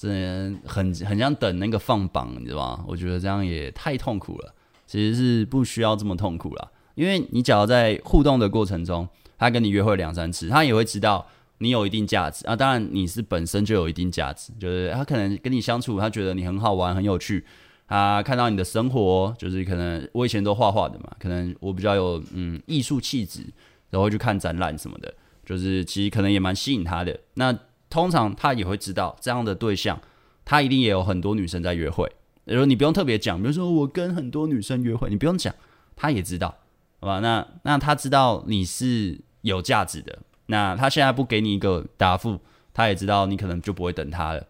[0.00, 2.84] 真的很很像等那个放榜，你知道吗？
[2.88, 4.54] 我觉得这样也太痛苦了。
[4.86, 11.26] 其实是不需要这么痛苦了，因为你只要在互动的过程中，他跟你约会两三次，他也会知道。
[11.62, 17.44] 你有一定价值啊，当然你是本身就有一定价值，就是他可能跟你相处，他觉得你很好玩、很有趣，
[17.86, 23.44] 他看到你的生活，就是可能我以前都画画的嘛，可能我比较有嗯艺术气质，
[23.90, 25.12] 然后去看展览什么的，
[25.44, 27.20] 就是其实可能也蛮吸引他的。
[27.34, 27.54] 那
[27.90, 30.00] 通常他也会知道这样的对象，
[30.44, 32.10] 他一定也有很多女生在约会，
[32.46, 35.54] 比如你不用特别讲，比如说我跟很多女生约会，你不用讲，
[35.94, 36.56] 他也知道，
[37.00, 37.18] 好吧？
[37.18, 40.20] 那那他知道你是有价值的。
[40.46, 42.40] 那他现在不给你一个答复，
[42.74, 44.44] 他也知道你可能就不会等他了，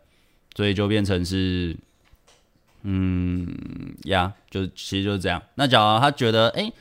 [0.56, 1.76] 所以就变成是，
[2.82, 3.46] 嗯
[4.04, 5.42] 呀，就其实就是这样。
[5.56, 6.72] 那假如他觉得，哎、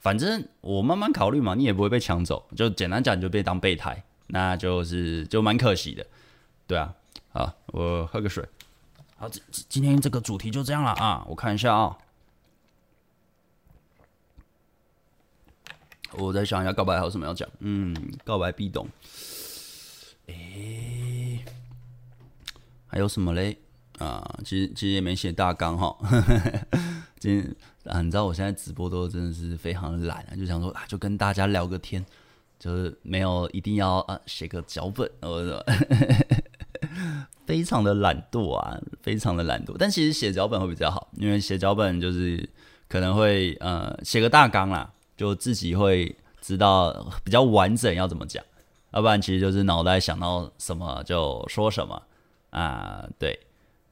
[0.00, 6.06] 反正我慢慢考虑嘛，你也不会被抢走，就简单讲，你就被当备胎，那就是就蛮可惜的，
[6.66, 6.94] 对啊。
[7.32, 8.48] 好，我喝个水。
[9.16, 11.98] 好，今今天这个主题就这样了啊，我看一下啊。
[16.12, 17.48] 我再想一下，告白还有什么要讲？
[17.58, 18.88] 嗯，告白必懂。
[20.26, 21.44] 诶、
[22.86, 23.58] 还有什么嘞？
[23.98, 25.96] 啊，其实其实也没写大纲哈。
[27.18, 27.56] 今天
[27.92, 32.04] 啊，你知道我现在直播都真的是非常懒啊，就想说啊，就跟大家聊个天，
[32.64, 35.62] 就是没有一定要啊写个脚本，我
[37.44, 39.76] 非常的懒惰啊，非常的懒惰。
[39.78, 42.48] 但其实写脚本会比较好，因为写脚本就是
[42.88, 44.90] 可能会呃写个大纲啦。
[45.14, 46.90] 就自己会知道
[47.22, 48.42] 比较完整要怎么讲，
[48.94, 52.02] 要不然其实就是脑袋想到什么就说什么
[52.48, 53.38] 啊，对。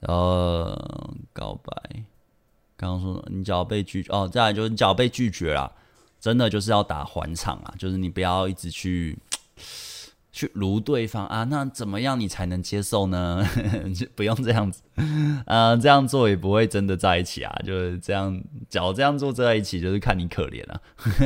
[0.00, 0.74] 然后
[1.34, 2.04] 告白，
[2.76, 5.70] 刚刚说你只要被拒绝哦，再来就是你只要被拒绝了，
[6.22, 9.18] 真的就是要打还场啊，就是你不要一直去
[10.30, 13.44] 去撸对方啊，那怎么样你才能接受呢？
[13.92, 14.80] 就不用这样子，
[15.46, 20.80] 啊，这样做也不会真的在一起啊，就是这样，只要这样做在一起，就是看你可怜啊。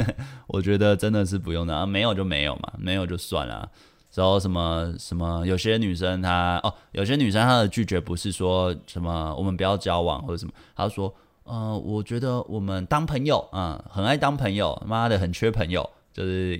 [0.48, 3.70] 我觉得真的是不用的啊，没有就没有嘛，没有就算了。
[4.14, 11.14] 然后什么什么，有些女生她哦，有些女生她的拒绝不是说什么我们不要交往或者什么，她说，
[11.46, 15.88] 呃，我觉得我们当朋友啊，嗯，很爱当朋友，妈的很缺朋友。
[16.12, 16.58] 就是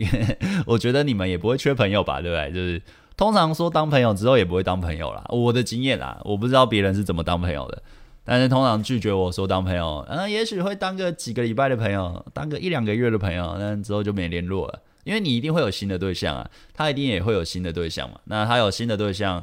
[0.67, 2.53] 我觉得你们也不会缺朋友吧，对不对？
[2.53, 2.83] 就是
[3.17, 5.25] 通常说当朋友之后也不会当朋友啦。
[5.31, 7.83] 我的经验啦，我不知道别人是怎么当朋友的，
[8.23, 18.21] 但是通常拒绝我说当朋友，嗯，也许会当个几个礼拜的朋友，当个一两个月的朋友，但之后就没联络了，因为你一定会有新的对象啊，他一定也会有新的对象嘛。
[18.25, 19.43] 那他有新的对象，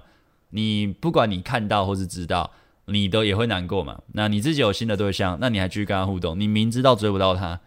[0.52, 2.52] 你不管你看到或是知道，
[2.86, 4.02] 你都也会难过嘛。
[4.14, 7.60] 那你自己有新的对象，那你还继续跟他互动，你明知道追不到他，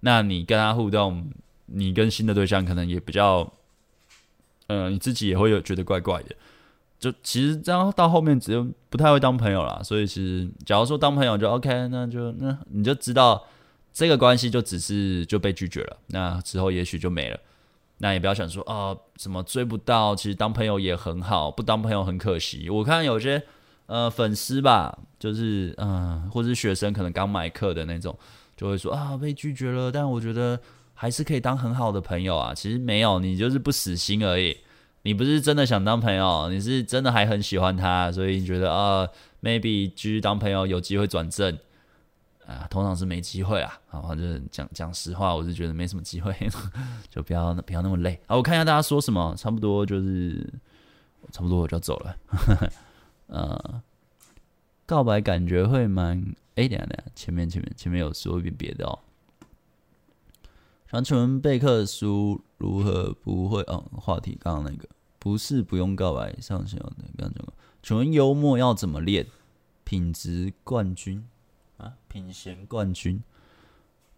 [0.00, 1.30] 那你跟他互动。
[1.66, 3.40] 你跟新的对象可能也比较，
[4.66, 6.36] 嗯、呃，你自己也会有觉得怪怪的。
[7.00, 9.80] 就其实这样到后面，只有不太会当朋友啦。
[9.82, 13.46] 所以其实，假如说当朋友就 OK，那就那你就知道
[13.94, 15.96] 这个关系就只是就被拒绝了。
[16.08, 17.40] 那之后也许就没了。
[17.96, 22.68] 那也不要想说啊、什么追不到，其实当朋友也很好，不当朋友很可惜。
[22.68, 23.42] 我看有些
[23.86, 28.18] 呃粉丝吧，就是嗯、呃，或是学生可能刚买课的那种，
[28.56, 30.60] 就会说啊被拒绝了，但我觉得。
[30.96, 34.56] 还是可以当很好的朋友啊，其实没有，你就是不死心而已。
[35.02, 39.04] 你不是真的想当朋友，你是真的还很喜欢他，所以你觉得啊、
[39.42, 41.58] ，maybe 继续当朋友有机会转正
[42.46, 43.76] 啊，通常是没机会啊。
[43.88, 46.32] 好，就是讲讲实话，我是觉得没什么机会，
[47.10, 48.18] 就不要不要那么累。
[48.28, 50.48] 好，我看一下大家说什么，差不多就是
[51.32, 52.16] 差不多我就要走了。
[53.26, 53.82] 呃，
[54.86, 56.34] 告白感觉会蛮……
[56.56, 58.98] 哎，等下等下，前面前面前面有说一点别的哦。
[60.90, 63.60] 想请问备课书如何不会？
[63.62, 67.54] 哦，话题刚刚那个不是不用告白上线的，刚刚讲过。
[67.82, 69.26] 请问幽默要怎么练？
[69.82, 71.28] 品质冠军
[71.76, 73.22] 啊，品贤冠军，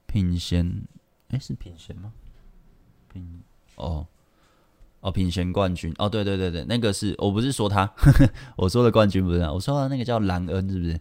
[0.07, 0.87] 品贤，
[1.29, 2.13] 哎，是品贤吗？
[3.13, 3.43] 品
[3.77, 4.07] 哦
[5.07, 7.89] 哦，品贤冠军哦，对对对对，那个是我不是说他，
[8.59, 11.01] 我说的冠军不是他，我说的那个叫兰恩，是不是？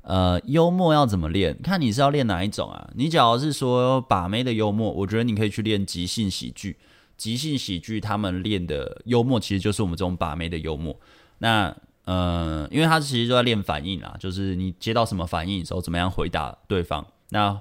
[0.00, 1.54] 呃，幽默要怎么练？
[1.62, 2.90] 看你是要练哪一种啊？
[2.94, 6.78] 你只要是说把妹的幽默，我觉得你可以去练即兴喜剧。
[7.18, 10.98] 即兴喜剧他们练的幽默，其实就是我们这种把妹的幽默。
[11.38, 11.74] 那
[12.06, 17.06] 呃，因为他其实就在练反应啦，就是你接到什么反应的时候，怎么样回答对方。
[17.28, 17.60] 那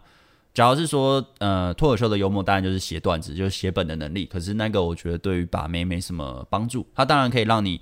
[0.53, 4.25] 假如是说呃脱口秀的幽默，当然就是写段子，就是写本的能力。
[4.25, 6.85] 可是那个我觉得对于把妹没什么帮助。
[6.93, 7.81] 它当然可以让你。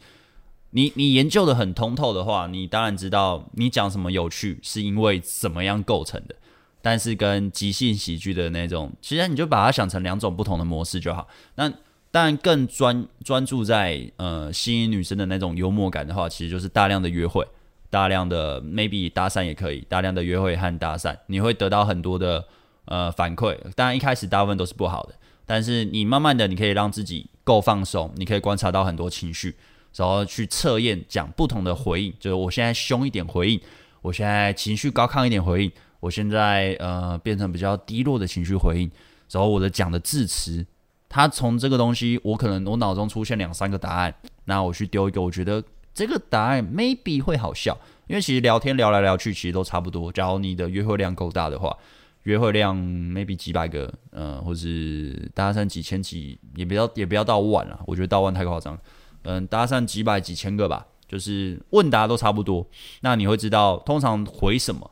[0.74, 6.36] 你你研究的很通透的话，你当然知道你讲什么有趣是因为怎么样构成的。
[6.82, 11.28] 但是跟即兴喜剧的那种，其实你就把它想成两种不同的模式就好。
[11.56, 11.70] 那
[12.10, 17.46] 当然更专专注在呃吸引女生的那种幽默感的话，其实就是大量的约会，
[17.90, 22.48] 大量的 maybe 搭讪也可以，大量的约会和搭讪，你会得到很多的
[22.86, 23.58] 呃反馈。
[23.76, 25.16] 当然一开始大部分都是不好的，
[25.46, 29.56] 但是你慢慢的你可以让自己够放松，你可以观察到很多情绪。
[29.96, 33.60] 然后去测验讲不同的回应，就是我现在凶一点回应，
[34.02, 38.90] 我现在情绪高亢一点回应，我现在呃变成比较低落的情绪回应。
[39.30, 40.66] 然后我的讲的字词，
[41.10, 44.16] 他从这个东西，我可能我脑中出现两三个答案，
[44.46, 45.62] 那我去丢一个，我觉得
[45.94, 50.10] 这个答案 maybe 会好笑，因为其实聊天聊来聊去其实都差不多。
[50.14, 51.78] 假如你的约会量够大的话，
[52.24, 58.78] 约会量 maybe 几百个，呃，或是搭讪几千几，也不要也不要到万了，我觉得到万太夸张。
[59.24, 62.66] 嗯，搭讪几百几千个吧，就是问答都差不多。
[63.02, 64.92] 那你会知道，通常回什么，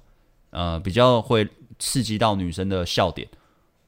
[0.52, 3.28] 呃，比较会刺激到女生的笑点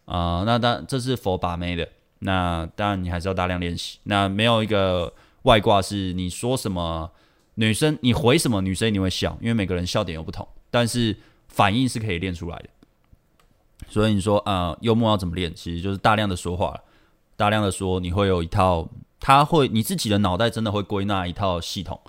[0.05, 1.87] 啊、那当这是否把妹的，
[2.19, 3.97] 那当然你还是要大量练习。
[4.03, 7.09] 那没有一个外挂是你说什么，
[7.55, 10.45] 女生你回什么，女生一定会笑，因为每个人笑点又不同。
[10.69, 11.15] 但是
[11.47, 12.69] 反应是可以练出来的。
[13.87, 15.53] 所以你说啊、幽默要怎么练？
[15.53, 16.79] 其实就是大量的说话，
[17.35, 18.87] 大量的说，你会有一套。
[19.23, 22.01] 他会，你自己的脑袋真的会归纳一套系统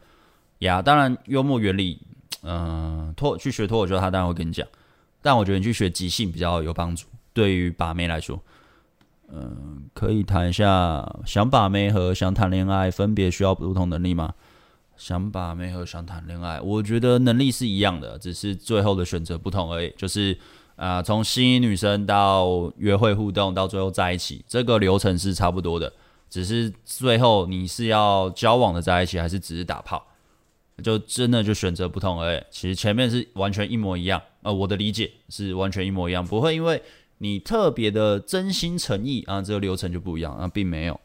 [0.61, 0.81] 呀。
[0.81, 2.01] 当然，幽默原理，
[2.41, 4.67] 嗯、呃，脱去学脱口秀，他当然会跟你讲。
[5.21, 8.41] 但我觉得你去学即兴比较有帮助，对于把妹来说，
[9.31, 14.33] 嗯、可以谈一下想把妹和想谈恋爱分别需要不同能力吗？
[14.97, 19.93] 想把妹和想谈恋爱，我觉得能力是一样的，只是最后的选择不同而已。
[19.99, 20.39] 就是
[20.77, 25.93] 啊，从、吸引女生到约会互动到最后在一起，这个流程是差不多的。
[26.29, 30.05] 只是最后你是要交往的在一起，还是只是打炮，
[30.83, 32.43] 就真的就选择不同而已。
[32.51, 36.83] 其实前面是完全一模一样，呃，我的理解是完全一模一样，不会因为
[37.19, 40.99] 你特别的真心诚意啊，这个流程就不一样啊，并没有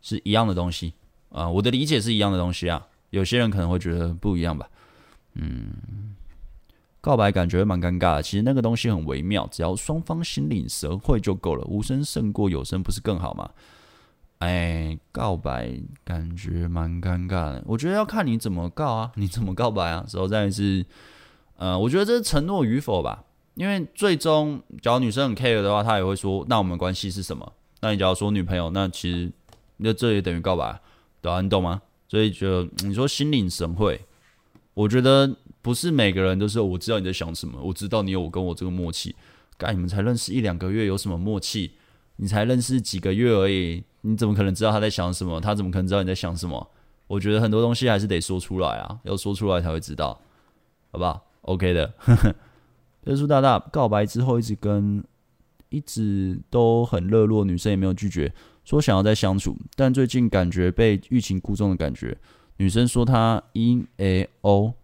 [0.00, 0.94] 是一样的东西
[1.28, 2.86] 啊、我的理解是一样的东西啊。
[3.10, 4.68] 有些人可能会觉得不一样吧。
[5.34, 6.11] 嗯，
[7.02, 8.22] 告白感觉蛮尴尬的。
[8.22, 11.62] 其实那个东西很微妙，只要双方心领神会就够了。
[11.66, 13.50] 无声胜过有声，不是更好吗？
[14.38, 17.62] 哎，告白感觉蛮尴尬的。
[17.66, 20.04] 我觉得要看你怎么告啊， 你怎么告白啊？
[20.08, 20.86] 实在是，
[21.58, 23.24] 呃，我觉得这是承诺与否吧。
[23.54, 29.30] 因为最终，假如女生很 care 的话，她也会说：“那我们关系是什么？”那你假如说女朋友，那其实
[29.76, 30.80] 那这也等于告白，
[31.20, 31.82] 对啊，你懂吗？
[32.08, 34.00] 所以就你说心领神会，
[34.74, 39.14] 我觉得不是每个人都是我知道你在想什么，我知道你有我跟我这个默契。
[39.56, 41.70] 干，你们才认识一两个月，有什么默契？
[42.16, 45.40] 你才认识几个月而已，你怎么可能知道他在想什么？
[45.40, 46.70] 他怎么可能知道你在想什么？
[47.06, 50.20] 我觉得很多东西还是得说出来啊，要说出来才会知道，
[50.90, 51.94] 好不好？OK 的。
[53.04, 55.02] 别树大大告白之后，一直跟
[55.68, 58.32] 一直都很热络，女生也没有拒绝，
[58.64, 62.16] 说想要再相处，但最近感觉被欲擒故纵的感觉。
[62.58, 64.74] 女生说她因 A O，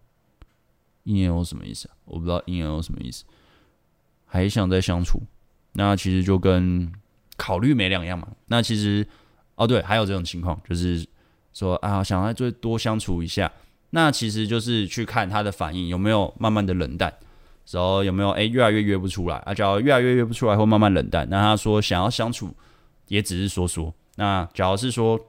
[1.09, 1.95] 阴 A O 什么意思啊？
[2.05, 3.23] 我不知道阴 A O 什么意思，
[4.25, 5.21] 还想再相处，
[5.73, 6.91] 那其实就跟
[7.35, 8.27] 考虑没两样嘛。
[8.45, 9.05] 那其实
[9.55, 11.05] 哦对，还有这种情况，就是
[11.53, 13.51] 说啊，想要再多相处一下，
[13.89, 17.13] 那其实就是去看他的反应有没有慢慢的冷淡。
[17.71, 19.53] 然后有没有哎，越来越约不出来啊？
[19.53, 21.29] 假如越来越约不出来，会慢慢冷淡。
[21.29, 22.51] 那他说想要相处，
[23.09, 23.93] 也只是说说。
[24.15, 25.19] 那假如是说，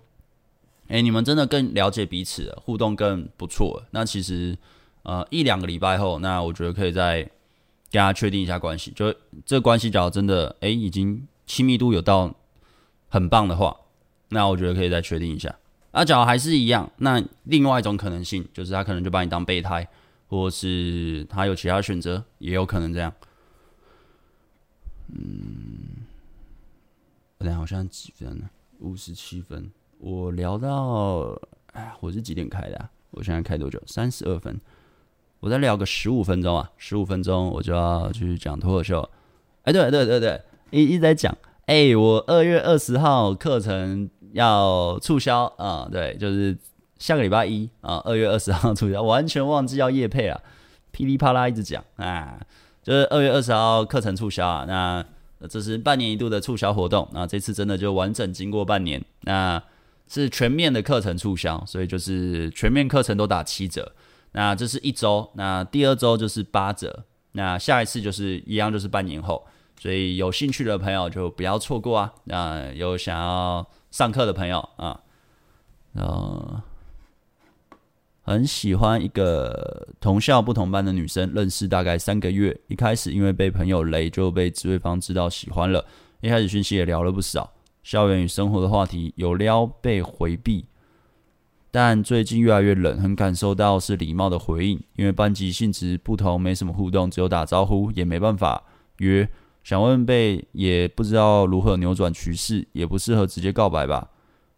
[0.88, 3.84] 哎，你们真的更了解彼此了，互动更不错。
[3.90, 4.56] 那其实
[5.02, 7.22] 呃一两个礼拜后，那我觉得可以再
[7.90, 8.90] 跟他确定一下关系。
[8.92, 12.34] 就这关系，假如真的哎已经亲密度有到
[13.08, 13.76] 很棒的话，
[14.28, 15.54] 那我觉得可以再确定一下。
[15.90, 19.88] 啊，假如还是一样，那另外一种可能性就是他可能就把你当备胎。
[20.30, 23.12] 或是他有其他选择，也有可能这样。
[25.08, 26.06] 嗯，
[27.36, 28.48] 等下好像几分呢？
[28.78, 29.68] 五十七分。
[29.98, 31.36] 我聊到，
[31.72, 32.88] 哎，我是几点开的啊？
[33.10, 33.82] 我现在开多久？
[33.88, 34.56] 三十二分。
[35.40, 39.10] 我再聊个十五分钟啊，十五分钟我就要去讲脱口秀。
[39.64, 41.36] 哎，对对对对，一一直在讲。
[41.66, 46.56] 哎，我二月二十号课程要促销啊，对，就是。
[47.00, 50.38] 下个礼拜一啊，二月二十号促销，完全忘记要夜配啊，
[50.90, 52.38] 噼里啪啦一直讲啊，
[52.82, 55.02] 就是二月二十号课程促销啊，那
[55.48, 59.62] 这是半年一度的促销活动，那这次真的就完整经过半年，那
[60.08, 63.90] 是全面的课程促销，所以就是全面课程都打七折，
[64.32, 69.46] 那这是一周，那第二周就是八折，那下一次就是一样就是半年后，
[69.78, 75.00] 所以有兴趣的朋友就不要错过啊，那有想要上课的朋友啊，
[75.94, 76.62] 呃。
[78.22, 82.56] 很喜欢一个同校不同班的女生，认识大概三个月。
[82.68, 85.84] 一开始因为被朋友雷，就被对方知道喜欢了。
[86.20, 90.64] 一开始讯息也聊了不少，校园与生活的话题有撩被回避，
[91.70, 94.80] 但最近越来越冷，很感受到是礼貌的回应。
[94.96, 98.62] 因为班级性质不同，没什么互动，只有打招呼，也没办法
[98.98, 99.28] 约。
[99.62, 104.08] 想问被也不知道如何扭转局势，也不适合直接告白吧？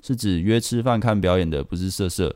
[0.02, 2.34] 是指约吃饭看表演的，不是色色。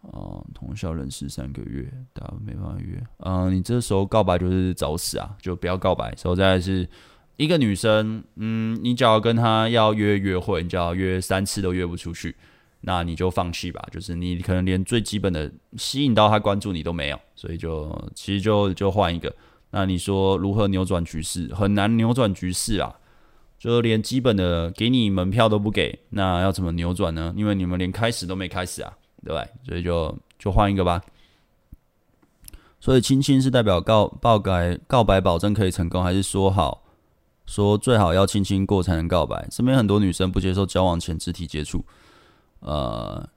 [0.00, 3.00] 哦，同校认识三个月，大家没办法约。
[3.18, 6.12] 嗯，你这时候告白就是找死啊，就不要告白。
[6.16, 6.88] 所以再是
[7.36, 12.34] 一个女生，嗯，你只要跟她要约约会，你只要约三次都约不出去，
[12.82, 13.84] 那你就放弃吧。
[13.90, 19.34] 就是你可能连最基本的吸引到他关注你都没有，所以就其实就就换一个。
[19.70, 21.52] 那你说如何扭转局势？
[21.54, 22.94] 很难扭转局势啊，
[23.58, 27.32] 就连基本的给你门票都不给，那要怎么扭转呢？
[27.36, 28.92] 因为你们连开始都没开始啊。
[29.24, 31.00] 对吧，所以就就换一个吧。
[32.80, 36.82] 所以亲亲是代表告告白告白保证可以成功，还是说好
[37.46, 39.46] 说最好要亲亲过才能告白？
[39.52, 41.84] 身边很多女生不接受交往前肢体接触，
[42.62, 43.28] 呃，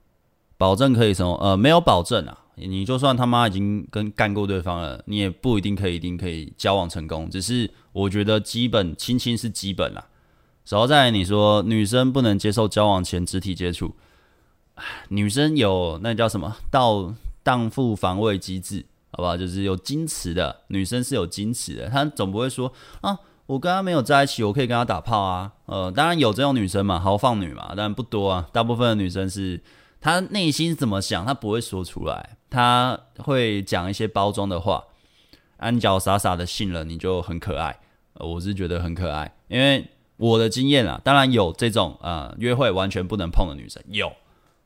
[0.56, 2.38] 保证可以成功，呃，没有保证啊。
[2.58, 7.28] 你就算他妈已经跟干过对方了，你也不一定可以一定可以交往成功。
[7.28, 10.06] 只是我觉得基本亲亲是基本啦。
[10.66, 13.94] 然后再来你说女生不能接受交往前肢体接触。
[15.08, 19.36] 女生有那叫什么到荡妇防卫机制，好不好？
[19.36, 22.72] 就是有矜持的女生是有矜持的，她总不会说
[23.02, 25.52] 啊，我跟她没有在一起，我可以跟她打炮啊。
[25.66, 28.48] 呃，当然有这种女生嘛，豪放女嘛，但不多啊。
[28.52, 29.62] 大部分的女生是
[30.00, 34.84] 她内心怎么想，她不会说出来，她会讲一些包装的话，
[35.56, 37.78] 安脚傻傻的信了，你就很可爱。
[38.14, 39.86] 我是觉得很可爱，因为
[40.16, 44.10] 我的经验啊，当然有这种呃约会完全不能碰的女生有。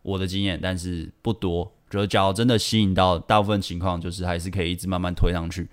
[0.03, 1.71] 我的经验，但是不多。
[1.91, 5.69] 就假如真的吸引到，大部分情况就是还是可以一直慢慢推上去。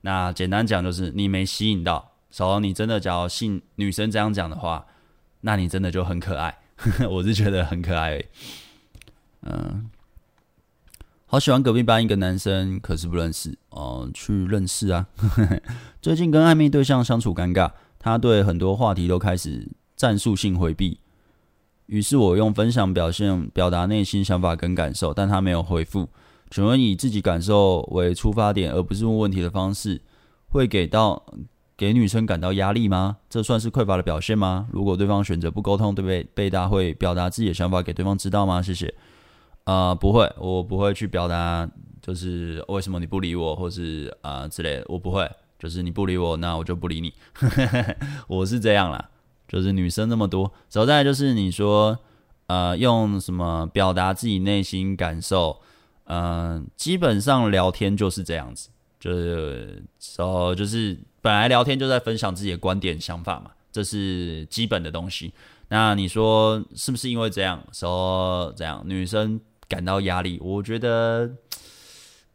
[0.00, 4.86] 那简单讲就是，你没吸引到，小王你真的假如信女生这样讲的话，
[5.40, 6.58] 那你真的就很可爱。
[7.10, 8.22] 我是觉得很可爱。
[9.42, 9.90] 嗯，
[11.26, 15.06] 好喜欢隔壁班一个男生，可是不认识哦、去认识啊。
[16.00, 21.00] 最近跟暧昧对象相处尴尬，他对很多话题都开始战术性回避。
[21.86, 26.08] 于是我用分享表现表达内心想法跟感受，但他没有回复。
[26.50, 30.00] 请问以自己感受为出发点，而不是问问题的方式，
[30.48, 31.24] 会给到
[31.78, 33.18] 给女生感到压力吗？
[33.30, 34.66] 这算是匮乏的表现吗？
[34.72, 36.24] 如果对方选择不沟通，对不对？
[36.34, 38.60] 贝大会表达自己的想法给对方知道吗？
[38.60, 38.92] 谢谢。
[39.62, 41.70] 啊、呃，不会，我不会去表达，
[42.02, 45.30] 就是为什么你不理我，或是啊、之类的，我不会。
[45.56, 47.14] 就是你不理我，那我就不理你。
[48.28, 49.10] 我是这样啦。
[49.46, 51.98] 就是女生那么多，然后再来就是你说，
[52.48, 55.60] 呃，用什么表达自己内心感受，
[56.04, 58.68] 嗯、基本上聊天就是这样子，
[59.00, 65.32] 就是说，就是本来聊天就在分享自己的观点想法嘛，这是基本的东西。
[65.68, 70.38] 那你说是不是因为这样说这样女生感到压力？
[70.40, 71.30] 我觉得。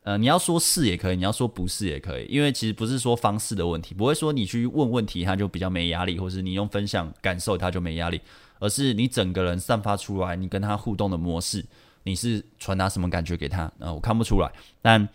[0.05, 8.19] 呃，你要说是也可以，你要说不是也可以，因为其实不是说方式的问题，不会说你去问问题他就比较没压力，或是你用分享感受他就没压力，
[8.59, 11.63] 而是你整个人散发出来，你跟他互动的模式，
[12.03, 13.71] 你是传达什么感觉给他？
[13.79, 15.07] 呃，我看不出来，但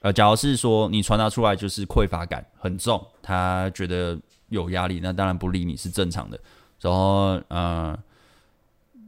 [0.00, 6.38] 呃，假如是说你传达出来就是匮乏感很重，他觉得有压力，那当然不理你是正常的。
[6.80, 7.98] 然后呃，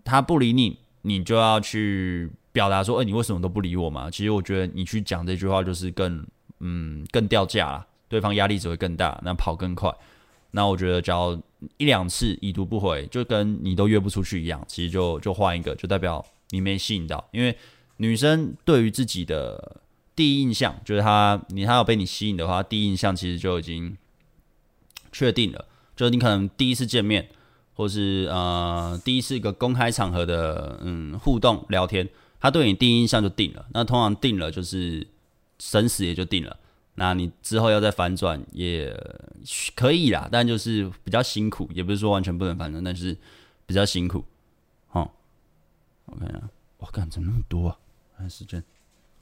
[0.04, 2.30] 他不理你，你就要去。
[2.52, 4.10] 表达说，哎、你为什么都不理我嘛？
[4.10, 6.22] 其实我觉得你去讲这句话就是更，
[6.60, 9.90] 嗯，更掉价了，对方压力只会更大，那跑更快。
[10.50, 11.32] 那我觉得，只要
[11.78, 17.26] 一两次已读不回，就跟你都约不出去一样，其实就就换一个，就代表你没吸引到。
[17.30, 17.56] 因为
[17.96, 19.80] 女生对于自己的
[20.14, 23.96] 第一印象，就是他，你他有被你吸引的话，第一印象其实就已经
[25.10, 27.28] 确定了，就是你可能第一次见面，
[27.74, 32.08] 或是呃第一次一个公开场合的嗯互动聊天。
[32.38, 35.06] 他对你第一印象就定了，那通常定了就是
[35.60, 36.56] 生死也就定了。
[36.96, 38.92] 那你之后要再反转也
[39.76, 43.16] 可以啦，但就是比较辛苦，也不是说完全不能反转，但是
[43.64, 44.24] 比较辛苦。
[44.90, 45.08] 哦，
[46.06, 46.42] 我看一下，
[46.78, 47.78] 我看怎么那么多啊？
[48.18, 48.62] 还时间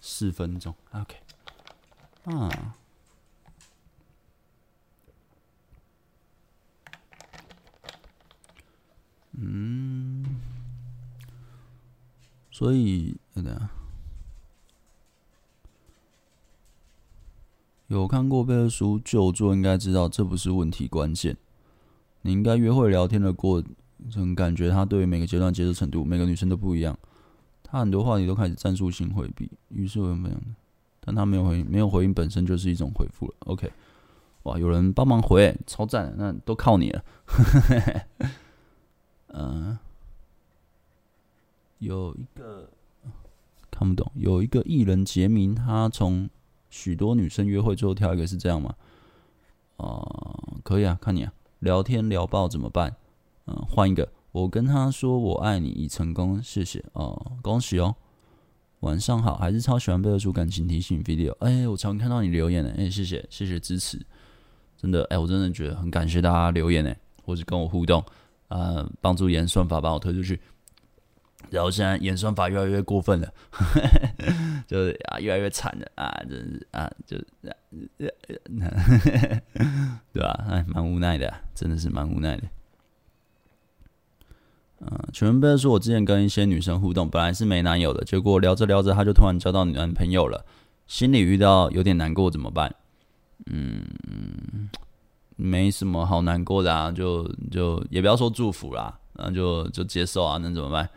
[0.01, 1.17] 四分钟，OK，
[2.25, 2.75] 啊，
[9.33, 10.41] 嗯。
[12.53, 13.69] 所以，等等，
[17.87, 21.39] 有看过贝尔书就做，应该知道这不是问题关键。
[22.21, 23.65] 你应该约会聊天的过
[24.11, 26.99] 程，感觉他对每个阶段接受程度，每个女生都不一样。
[27.71, 30.41] 他很多话题都开始战术性回避，于是我怎么样？
[31.01, 33.35] 但他没有回应，没有回应本身就是一种回复了。
[33.47, 33.71] OK，
[34.43, 37.05] 哇，有人帮忙回，超赞，那都靠你了。
[39.29, 39.79] 嗯。
[41.79, 42.69] 有一个
[43.71, 46.29] 看不懂，有一个艺人杰明，他从
[46.69, 48.75] 许多女生约会最后挑一个是这样吗？
[49.79, 50.05] 啊、
[50.63, 52.95] 可以啊，看你啊，聊天聊爆怎么办？
[53.47, 57.95] 嗯、换一个，我跟他说我爱你已成功，谢谢哦、恭喜哦，
[58.81, 64.01] 晚上好，还是超喜欢贝尔叔感情提醒 video，哎，我常看到你留言呢，哎，谢谢谢谢支持，
[64.77, 68.05] 真的，哎，我真的觉得很感谢大家留言呢，或者跟我互动，
[68.49, 70.41] 呃，帮助演算法把我推出去。
[71.49, 73.35] 然后现在演算法越来越过分了，
[74.69, 77.53] 就是啊越来越惨了啊，真是啊，就是啊
[77.99, 79.43] 呵呵
[80.13, 80.47] 对吧、啊？
[80.51, 82.45] 哎，蛮无奈的，真的是蛮无奈的。
[84.81, 90.45] 嗯、呃，请问贝尔说，我之前跟一些女生互动，本来是没男友的，结果聊着聊着，她就突然交到男朋友了，
[90.87, 92.75] 心里遇到有点难过，怎么办？
[93.47, 93.85] 嗯，
[95.37, 100.89] 没什么好难过的啊，就就也不要说祝福啦，然后就就接受啊，能怎么办？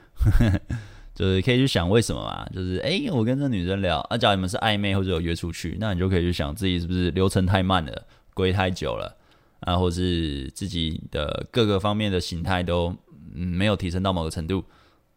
[1.15, 2.43] 就是可以去想为什么嘛？
[2.53, 9.15] 就是哎、我跟这女生聊，啊，假如你们是暧昧或者有约出去，那你就可以去想自己是不是流程太慢了，龟太久了
[9.59, 12.95] 啊，或是自己的各个方面的形态都
[13.35, 14.63] 嗯没有提升到某个程度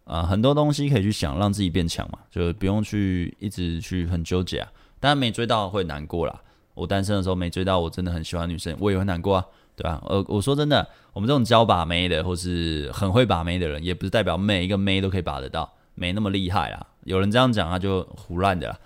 [0.05, 4.69] 啊，很多东西可以去想，让自己变强嘛，就不用去一直去很纠结啊。
[5.01, 6.41] 当然没追到会难过啦，
[6.75, 9.45] 我单身的时候没追到，我真的很喜欢女生，我也会难过啊。
[9.79, 10.03] 对吧？
[10.07, 16.87] 呃，我说真的，我们这种教把妹的，或是很会把妹的人，也不是代表每一个妹都可以把得到，没那么厉害啦。
[17.05, 18.79] 有人这样讲，他就胡乱的啦，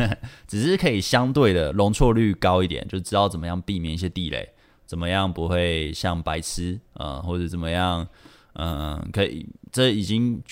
[0.46, 4.46] 只是可以相对的容错率高一点，就知道怎么样避免一些地雷，
[4.84, 8.06] 怎么样不会像白痴啊、或者怎么样，
[8.54, 10.42] 嗯、可以，这已经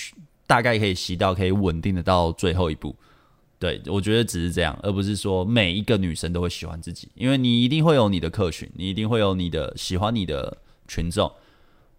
[0.47, 2.95] 大概可以习到，可以稳定的到最后一步。
[3.59, 11.31] 对，我觉得只是这样，而不是说每一个女生都会喜欢自己，因为你一定会有你的客群，你一定会有你的喜欢你的群众。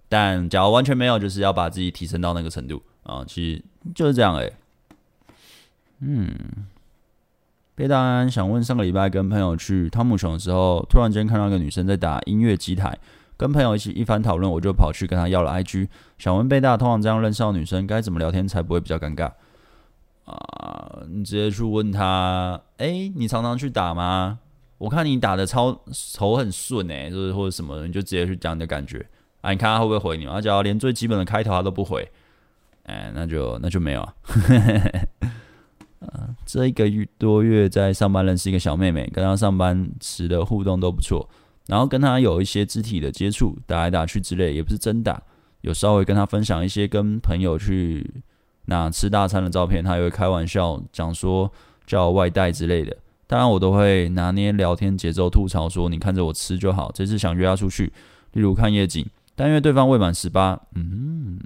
[0.10, 3.64] 但假如完全没有，就是要把自己提升到那个程度啊，其实
[3.96, 4.52] 就是这样哎、
[6.02, 6.36] 嗯，
[7.76, 13.00] 贝大安想问，上个礼拜跟朋友去汤姆熊的时候，突然间看到一个女生在打音乐机台，
[13.44, 19.30] 跟朋友一起一番讨论，我就跑去跟他要了 IG，想问贝大，通常这样认识到女生该怎么聊天才不会比较尴尬？
[20.24, 24.40] 啊，你直接去问他，哎、你常常去打吗？
[24.78, 25.78] 我看你打的超
[26.16, 29.06] 头很顺哎，就是或者什么，你就直接去讲你的感觉
[29.42, 30.26] 啊，你看他会不会回你？
[30.26, 32.10] 他只要连最基本的开头他都不回，
[32.86, 34.14] 哎，那就那就没有啊。
[36.00, 41.30] 啊，这一个月多月在上班认识一个小妹妹，跟她上班时的互动都不错，
[41.68, 45.22] 然后跟他有一些肢体的接触，打来打去之类，也不是真打，
[45.62, 48.10] 有稍微跟他分享一些跟朋友去
[48.66, 51.52] 那吃大餐的照片，他也会开玩笑讲说
[51.86, 52.98] 叫外带之类的。
[53.26, 57.92] 当然，我都会拿捏聊天节奏，吐槽说：“你看着我吃就好。”这次想约他出去，
[58.34, 59.04] 例如看夜景，
[59.34, 61.40] 但因为对方未满十八，嗯，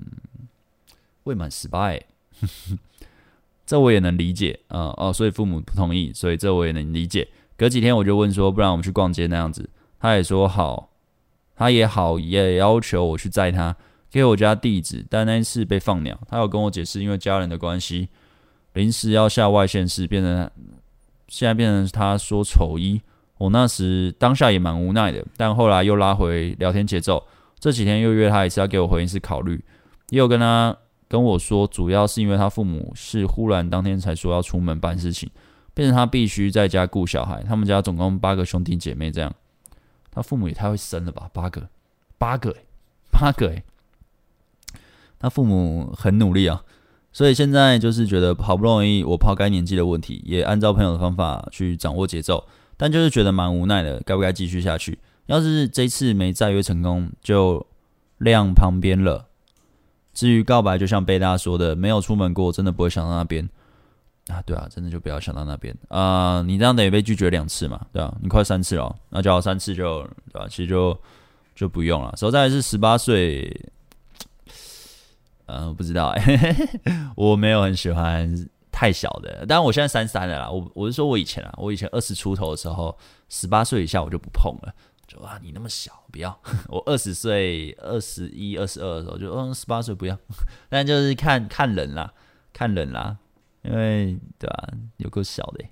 [1.23, 2.01] 未满十八，哎，
[3.65, 7.27] 这我也能理解啊、哦，所以父母不同意，所以这我也能理解。
[7.55, 9.69] 隔几天我就问说：“不然我们去逛街那样子？”
[9.99, 10.89] 他也说好，
[11.55, 13.75] 他也好，也要求我去载他，
[14.09, 15.05] 给我家地址。
[15.09, 18.09] 但那一次被放鸟，他有跟我解释，因为家人的关系，
[18.73, 20.49] 临时要下外县市，变成。
[21.29, 23.01] 现在变成他说丑一，
[23.37, 27.21] 我那时当下也蛮无奈的，但后来又拉回聊天节奏。
[27.59, 29.61] 这几天又约他一次，要给我回应是考虑，
[30.07, 30.73] 也有跟他
[31.09, 35.29] 跟我说，主要是因为他父母是忽然当天才说要出门办事情，
[35.73, 37.43] 变成他必须在家顾小孩。
[37.43, 39.29] 他们家总共八个兄弟姐妹，这样
[40.17, 41.29] 他父母也太会生了吧？
[41.31, 41.69] 八个，
[42.17, 42.55] 八个，
[43.11, 43.61] 八个，
[45.19, 46.63] 他父母很努力啊。
[47.13, 52.47] 所以现在就是觉得好不容易我抛开年纪的问题，也按照朋友的方法去掌握节奏，
[52.77, 54.97] 但就是觉得蛮无奈的，该不该继续下去？
[55.27, 57.67] 要是这次没再约成功，就
[58.17, 59.27] 晾旁边了。
[60.15, 63.47] 至于告白，就像贝大说的，没有出门过，真的不会想到那边
[64.29, 64.41] 啊。
[64.45, 67.85] 对啊，真的就不要想到那边啊、你这样等于被拒绝两次嘛？
[67.91, 70.47] 对啊，你快三次了，那就好三次就对吧？
[70.49, 70.97] 其实就
[71.55, 72.13] 就不用了。
[72.17, 73.71] 实在是十八岁。
[75.49, 76.55] 嗯，不知道哎、欸，
[77.15, 78.29] 我没有很喜欢
[78.69, 80.49] 太小的，但我现在三三了啦。
[80.49, 82.97] 我我是说我以前啊，我以前二十出头的时候，
[83.29, 84.73] 十八岁以下我就不碰了。
[85.07, 86.37] 就啊，你那么小，不要。
[86.67, 90.17] 我二十岁、二十一、二十二的时候就嗯，十八岁不要。
[90.67, 92.13] 但就是看看人啦，
[92.51, 93.15] 看人啦，
[93.67, 95.65] 因为对吧、啊，有够小的、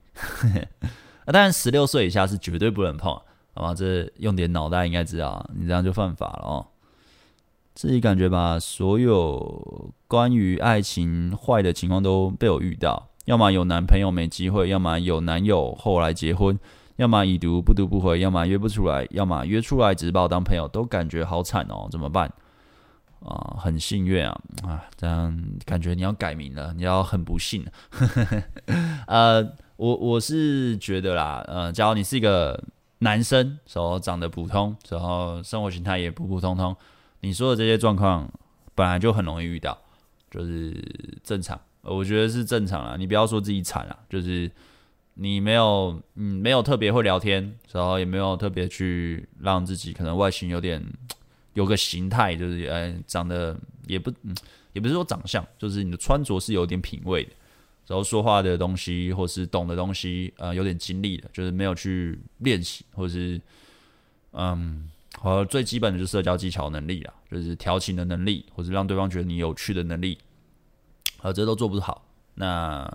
[0.51, 0.69] 欸。
[1.25, 3.11] 啊，当然十六岁以下是绝对不能碰，
[3.53, 3.73] 好吗？
[3.73, 6.67] 这用点脑袋应该知道，你这样就犯法了哦。
[7.73, 16.57] 自己感觉吧，所有关于爱情坏的情况都被我遇到，要么有男朋友没机会，要么有男友后来结婚，
[16.95, 22.31] 要么已读不读不回，要么约不出来，要么约出来只是把我当朋友，都感觉好惨哦，怎么办？
[23.25, 27.65] 啊，很幸运啊，啊，这样感觉你要改名了，你要很不幸。
[29.07, 29.43] 呃，
[29.77, 32.63] 我我是觉得啦，呃，假如你是一个
[32.99, 36.75] 男生，然后长得普通，然后生活形态也普普通通。
[37.21, 38.31] 你说的这些状况
[38.75, 39.75] 本来就很容易遇到，
[40.29, 40.71] 就是
[41.23, 42.95] 正常，我觉得是正常啦。
[42.97, 44.51] 你不要说自己惨啦，就是
[45.15, 50.83] 你没有，嗯，没有特别会聊天，然后也没有特别去让自己可能外形有点
[51.55, 54.33] 有个形态，就是呃，长得也不，嗯，
[54.73, 57.31] 也不是说长相，就是你的穿着是有点品味的，
[57.87, 63.41] 然后说话的东西或是懂的东西，呃，有点经历的，就是没有去练习，或者是
[64.33, 64.91] 嗯。
[65.17, 70.17] 和最基本的就是社交技巧能力啊，就是调情的能力，或者让对方觉得你有趣的能力，
[71.21, 72.05] 呃，这都做不好。
[72.33, 72.85] 那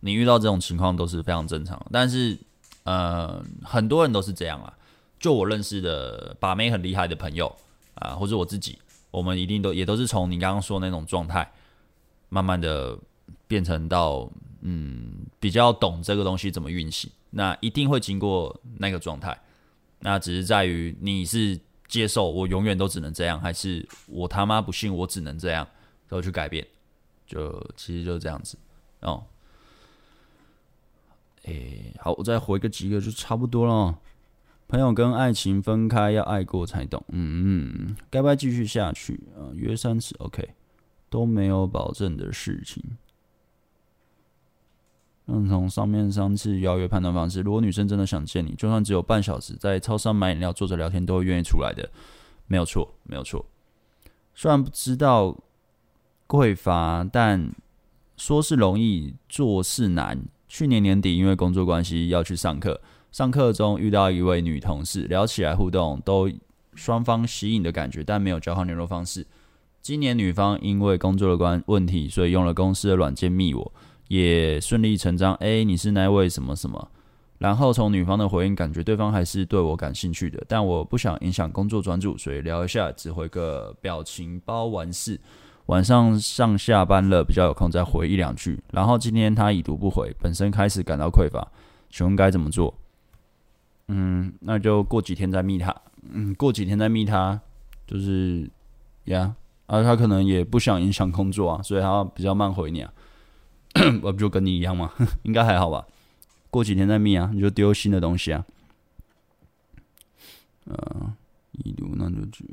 [0.00, 1.86] 你遇到这种情况都是非常正常。
[1.92, 2.36] 但是，
[2.84, 4.72] 呃，很多人都是这样啊。
[5.20, 7.54] 就我认识的把妹很厉害的朋友
[7.96, 8.78] 啊，或者我自己，
[9.10, 11.50] 我们一定都也都是从你刚刚说那种状态，
[12.28, 12.98] 慢慢的
[13.46, 14.30] 变成到
[14.62, 17.10] 嗯比较懂这个东西怎么运行。
[17.30, 19.38] 那一定会经过那个状态。
[19.98, 25.66] 那只是在于你是接受我永远都只能这样，还是我他妈不信我只能这样，
[26.08, 26.66] 然后去改变，
[27.26, 28.58] 就其实就这样子
[29.00, 29.24] 哦。
[31.44, 33.98] 诶、好，我再回个几个就差不多了。
[34.68, 39.54] 朋友跟爱情分开要爱过才懂，嗯嗯，该不该继续下去啊？
[39.54, 40.48] 约三次，OK，
[41.08, 42.82] 都没有保证的事情。
[45.28, 51.88] 嗯，从上面三次邀约判断方式，如果女生真的想见你，就算只有半小时，在超商买饮料、坐着聊天，都会愿意出来的，
[52.46, 53.44] 没有错，没有错。
[54.34, 55.36] 虽然不知道
[56.28, 57.52] 匮乏，但
[58.16, 60.20] 说是容易，做是难。
[60.48, 62.80] 去年年底因为工作关系要去上课，
[63.12, 66.30] 上课中遇到一位女同事，聊起来互动都
[66.74, 69.26] 双方吸引的感觉，但没有交换联络方式。
[69.80, 73.72] 今年女方因为工作的关问题，所以用了公司的软件密我。
[74.08, 75.34] 也顺理成章。
[75.36, 76.88] 哎，你是那位什么什么？
[77.38, 85.20] 然后从女方的回应感觉对方还是对我感兴趣的，但我不想影响工作专注，所以聊一下，只回个表情包完事。
[85.66, 88.62] 晚上上下班了，比较有空再回一两句。
[88.72, 91.44] 然后今天她已读不回，本身开始感到匮乏，
[91.90, 92.72] 请问该怎么做？
[93.88, 95.74] 嗯，那就过几天再密他。
[96.08, 97.40] 嗯，过几天再密他，
[97.86, 98.48] 就是
[99.04, 99.34] 呀，
[99.66, 102.92] 啊，他可能也不想影响工作啊，所以他比较慢回你啊。
[104.02, 104.92] 我不就跟你一样吗？
[105.24, 105.86] 应该还好吧。
[106.50, 108.44] 过几天再密啊，你就丢新的东西啊。
[110.64, 111.14] 呃，
[111.52, 112.44] 已读那就去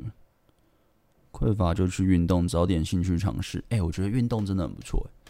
[1.32, 3.64] 匮乏就去运动，找点兴趣尝试。
[3.70, 5.23] 哎、我觉得运动真的很不错哎。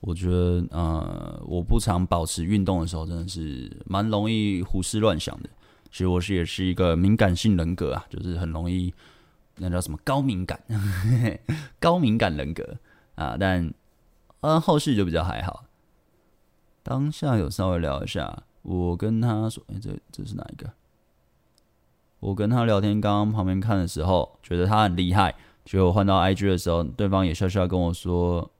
[0.00, 5.48] 我觉得呃，我不常保持运动的时候，真的是蛮容易胡思乱想的。
[5.90, 8.92] 其实我是也是一个敏感性人格啊，就是很容易
[9.56, 10.60] 那叫什么高敏感，
[11.80, 12.76] 高敏感人格
[13.16, 13.36] 啊。
[13.38, 13.72] 但
[14.40, 15.64] 呃，后续就比较还好。
[16.82, 20.70] 当下有稍微聊一下，我跟他说：“哎、欸，这这是哪一个？”
[22.20, 25.34] 我跟他聊天，刚刚旁边看的时候，觉得他很厉害。
[25.64, 28.50] 结果换到 IG 的时候，对方也笑笑跟我说：“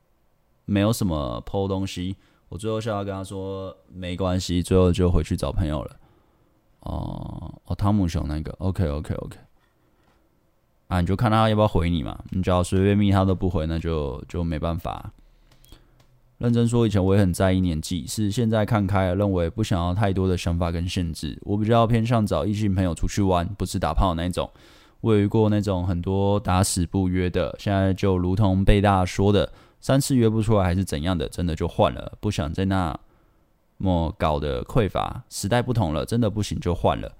[0.69, 2.15] 没有什么 po 东西。”
[2.49, 5.97] 我最后笑笑跟他说：“没关系。”最后就回去找朋友了。
[6.81, 9.39] 哦哦，汤姆熊那个，OK OK OK。
[10.87, 12.19] 啊，你就看他要不要回你嘛。
[12.31, 15.13] 你只要随便密他都不回，那就就没办法。
[16.39, 21.37] 认真说，以前我也很在意年纪，是现在看开了，认为不想要太多的想法跟限制。
[21.43, 24.49] 我比较偏向找异性朋友出去玩，不是打炮那种。
[25.01, 32.99] 我有遇过那种很多打死不约的，现在就如同贝大说的，三次约不出来还是怎样的，真的就换了，不想再那
[33.77, 35.23] 么搞的匮乏。
[35.31, 37.17] 时代不同了，真的不行就换了。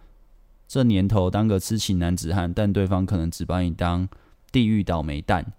[0.67, 4.09] 这年头当个痴情男子汉，但对方可能只把你当
[4.53, 5.53] 地狱倒霉蛋。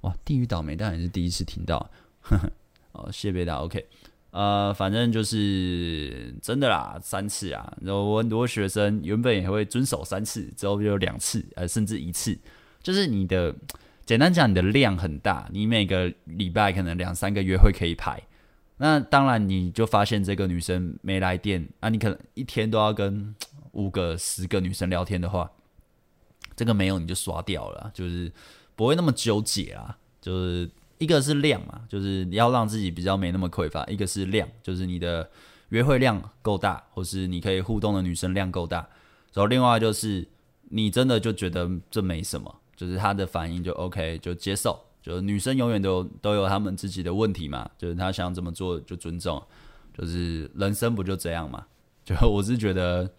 [0.00, 1.90] 哇，地狱倒霉蛋也是第一次听到，
[2.22, 2.50] 呵呵。
[2.92, 3.86] 哦，谢别打，OK，
[4.30, 7.76] 呃，反正就是真的啦，三次啊。
[7.82, 12.36] 然后我很多学生原本也会遵守三次，之后就两次，呃，甚至一次。
[12.82, 13.54] 就是你的，
[14.06, 18.22] 简单讲，你的量很大，你每个礼拜可能两三个约会可以排。
[18.78, 23.34] 那当然，你就发现这个女生没来电，啊，你可能一天都要跟
[23.72, 25.50] 五个、十个女生聊天的话，
[26.54, 28.32] 这个没有你就刷掉了，就是
[28.74, 30.70] 不会那么纠结啊，就是。
[30.98, 35.28] 一个是量嘛，就是你要让自己比较没那么匮乏；一个是量，就是你的
[35.68, 38.78] 约会量够大，或是你可以互动的女生量够大。
[39.34, 40.26] 然后另外就是
[40.70, 44.78] 你真的就觉得这没什么，就是她的反应就 OK，就接受。
[45.02, 49.42] 就是女生永远都都有她们自己的问题嘛，就是她想怎么做就尊重。
[49.96, 51.66] 就是人生不就这样嘛？
[52.04, 53.10] 就我是觉得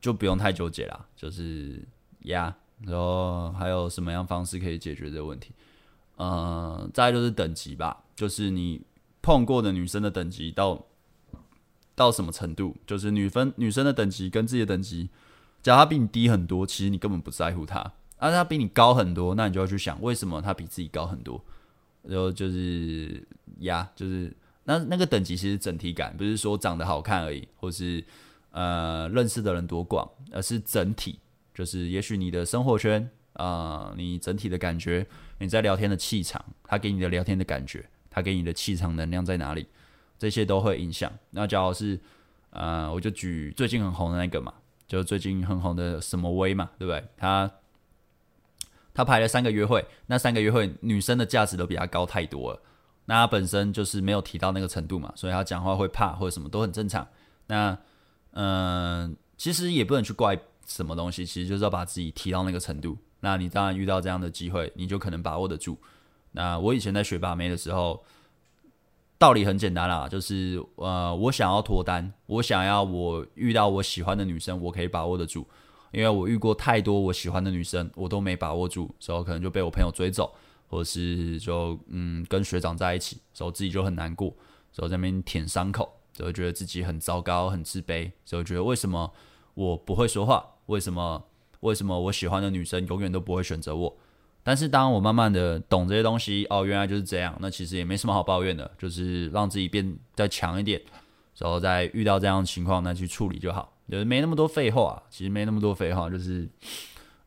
[0.00, 1.82] 就不用太纠结啦，就是
[2.24, 2.54] 呀。
[2.82, 5.52] 然后还有什么样方式可以解决这个问题？
[6.16, 8.82] 呃，再就是等级吧，就是你
[9.22, 10.84] 碰过的女生的等级到
[11.94, 12.76] 到什么程度？
[12.84, 15.08] 就是女分女生的等级跟自己的等级，
[15.62, 17.92] 假如她比你低很多，其实你根本不在乎她；
[18.24, 21.42] 而她比你高很多，那你就要去想为什么他比自己高很多。
[22.02, 23.22] 然后就是
[23.60, 28.02] 呀，就是那那个等级其实整体感不是说长得好看而已，或是
[28.50, 31.18] 呃认识的人多广，而是整体，
[31.54, 35.06] 就是也许你的生活圈啊、你整体的感觉。
[35.38, 39.66] 你在聊天的气场，他给你的聊天的感觉，他给你的气场能量在哪里？
[40.16, 41.12] 这些都会影响。
[41.30, 41.98] 那假如是，
[42.50, 44.54] 呃，我就举最近很红的那个嘛，
[44.86, 47.04] 就最近很红的什么威嘛，对不对？
[47.16, 47.50] 他
[48.94, 52.62] 他排了三个约会，那三个约会女生的价值都比他高太多了。
[53.06, 57.06] 那他本身就是没有提到那个程度嘛，所以他讲话会怕或者什么都很正常。
[57.48, 57.76] 那
[58.32, 62.96] 嗯、其实也不能去怪什么东西，其实就是要把自己提到那个程度。
[63.20, 65.76] 那你当然遇到这样的机会，你就可能把握得住。
[66.32, 68.02] 那我以前在学把妹的时候，
[69.18, 75.46] 道理很简单啦，就是呃，我想要脱单，我想要我遇到我喜欢的女生，我可以把握得住。
[75.94, 80.34] 因为我遇过太多我喜欢的女生，我都没把握住，所以可能就被我朋友追走，
[80.68, 84.34] 或者是就嗯跟学长在一起，所以自己就很难过，
[84.72, 89.12] 所以在那边舔伤口，就会觉得自己很糟糕、很自卑，所以觉得为什么
[89.54, 90.44] 我不会说话？
[90.66, 91.24] 为什么？
[91.60, 93.96] 为什么我喜欢的女生永远都不会选择我？
[94.42, 100.78] 但是当我慢慢的懂这些东西，哦，原来就是这样，那其实也没什么好抱怨的，就是让自己变再强一点，
[101.38, 106.48] 然后再遇到这样的情况，那去处理就好，就是没那么多废话，其实没那么多废话，就是，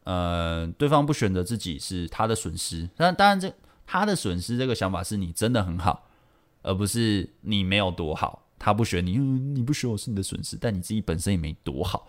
[0.03, 3.53] 呃，对方不选择自己是他的损失，但当然这
[3.86, 6.08] 他的损失这个想法是你真的很好，
[6.64, 12.08] 而不是你没有多好，他不选你，你不选我是你的损失，但你自己本身也没多好，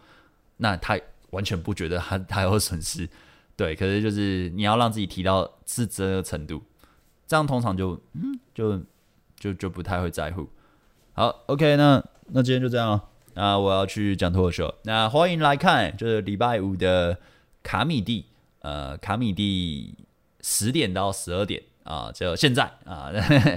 [0.57, 0.99] 那他。
[1.31, 3.07] 完全不觉得他他有损失，
[3.55, 6.63] 对，可是就是你要让自己提到自责的程度，
[7.27, 8.81] 这样通常就嗯就
[9.39, 10.49] 就就不太会在乎。
[11.13, 13.05] 好，OK，那那今天就这样了。
[13.39, 17.16] 那我要去讲脱口秀，那欢迎来看，就是礼拜五的
[17.62, 18.26] 卡米蒂，
[18.62, 19.95] 呃，卡米蒂
[20.41, 23.12] 十点到十二点啊，就现在啊，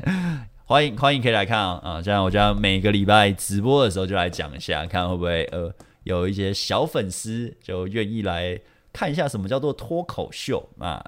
[0.66, 5.74] 欢迎欢迎可以来看啊，啊，这样我将每个礼拜直播的时候就来讲一下，看会不会呃
[6.04, 8.62] 有一些小粉丝就愿意来
[8.94, 11.04] 看一下什么叫做脱口秀啊，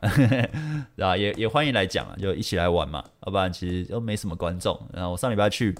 [0.97, 5.75] 啊， 也也欢迎来讲啊，就一起来玩嘛，要不然其实都没什么观众，然后我上礼拜去。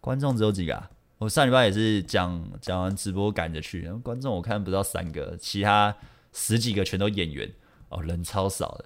[0.00, 0.90] 观众只有几个啊？
[1.24, 5.96] 我上礼拜也是讲讲完直播赶着去，然后观众我看不到三个，其他
[6.34, 7.50] 十几个全都演员
[7.88, 8.84] 哦，人超少的，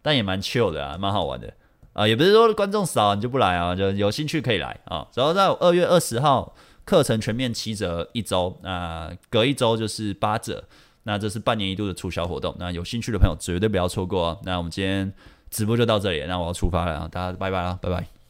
[0.00, 1.52] 但也蛮 chill 的啊，蛮好玩的
[1.92, 5.06] 啊，也不是说观众少你就不来啊，就有兴趣可以来啊。
[5.14, 6.56] 然后在二月二十号
[6.86, 10.64] 课程全面七折一周，那隔一周就是八折，
[11.02, 14.40] 那这是半年一度的促销活动，那有兴趣的朋友绝对不要错过哦。
[14.44, 15.12] 那我们今天
[15.50, 18.23] 直播就到这里，那我要出发了啊，大家拜拜了，拜拜。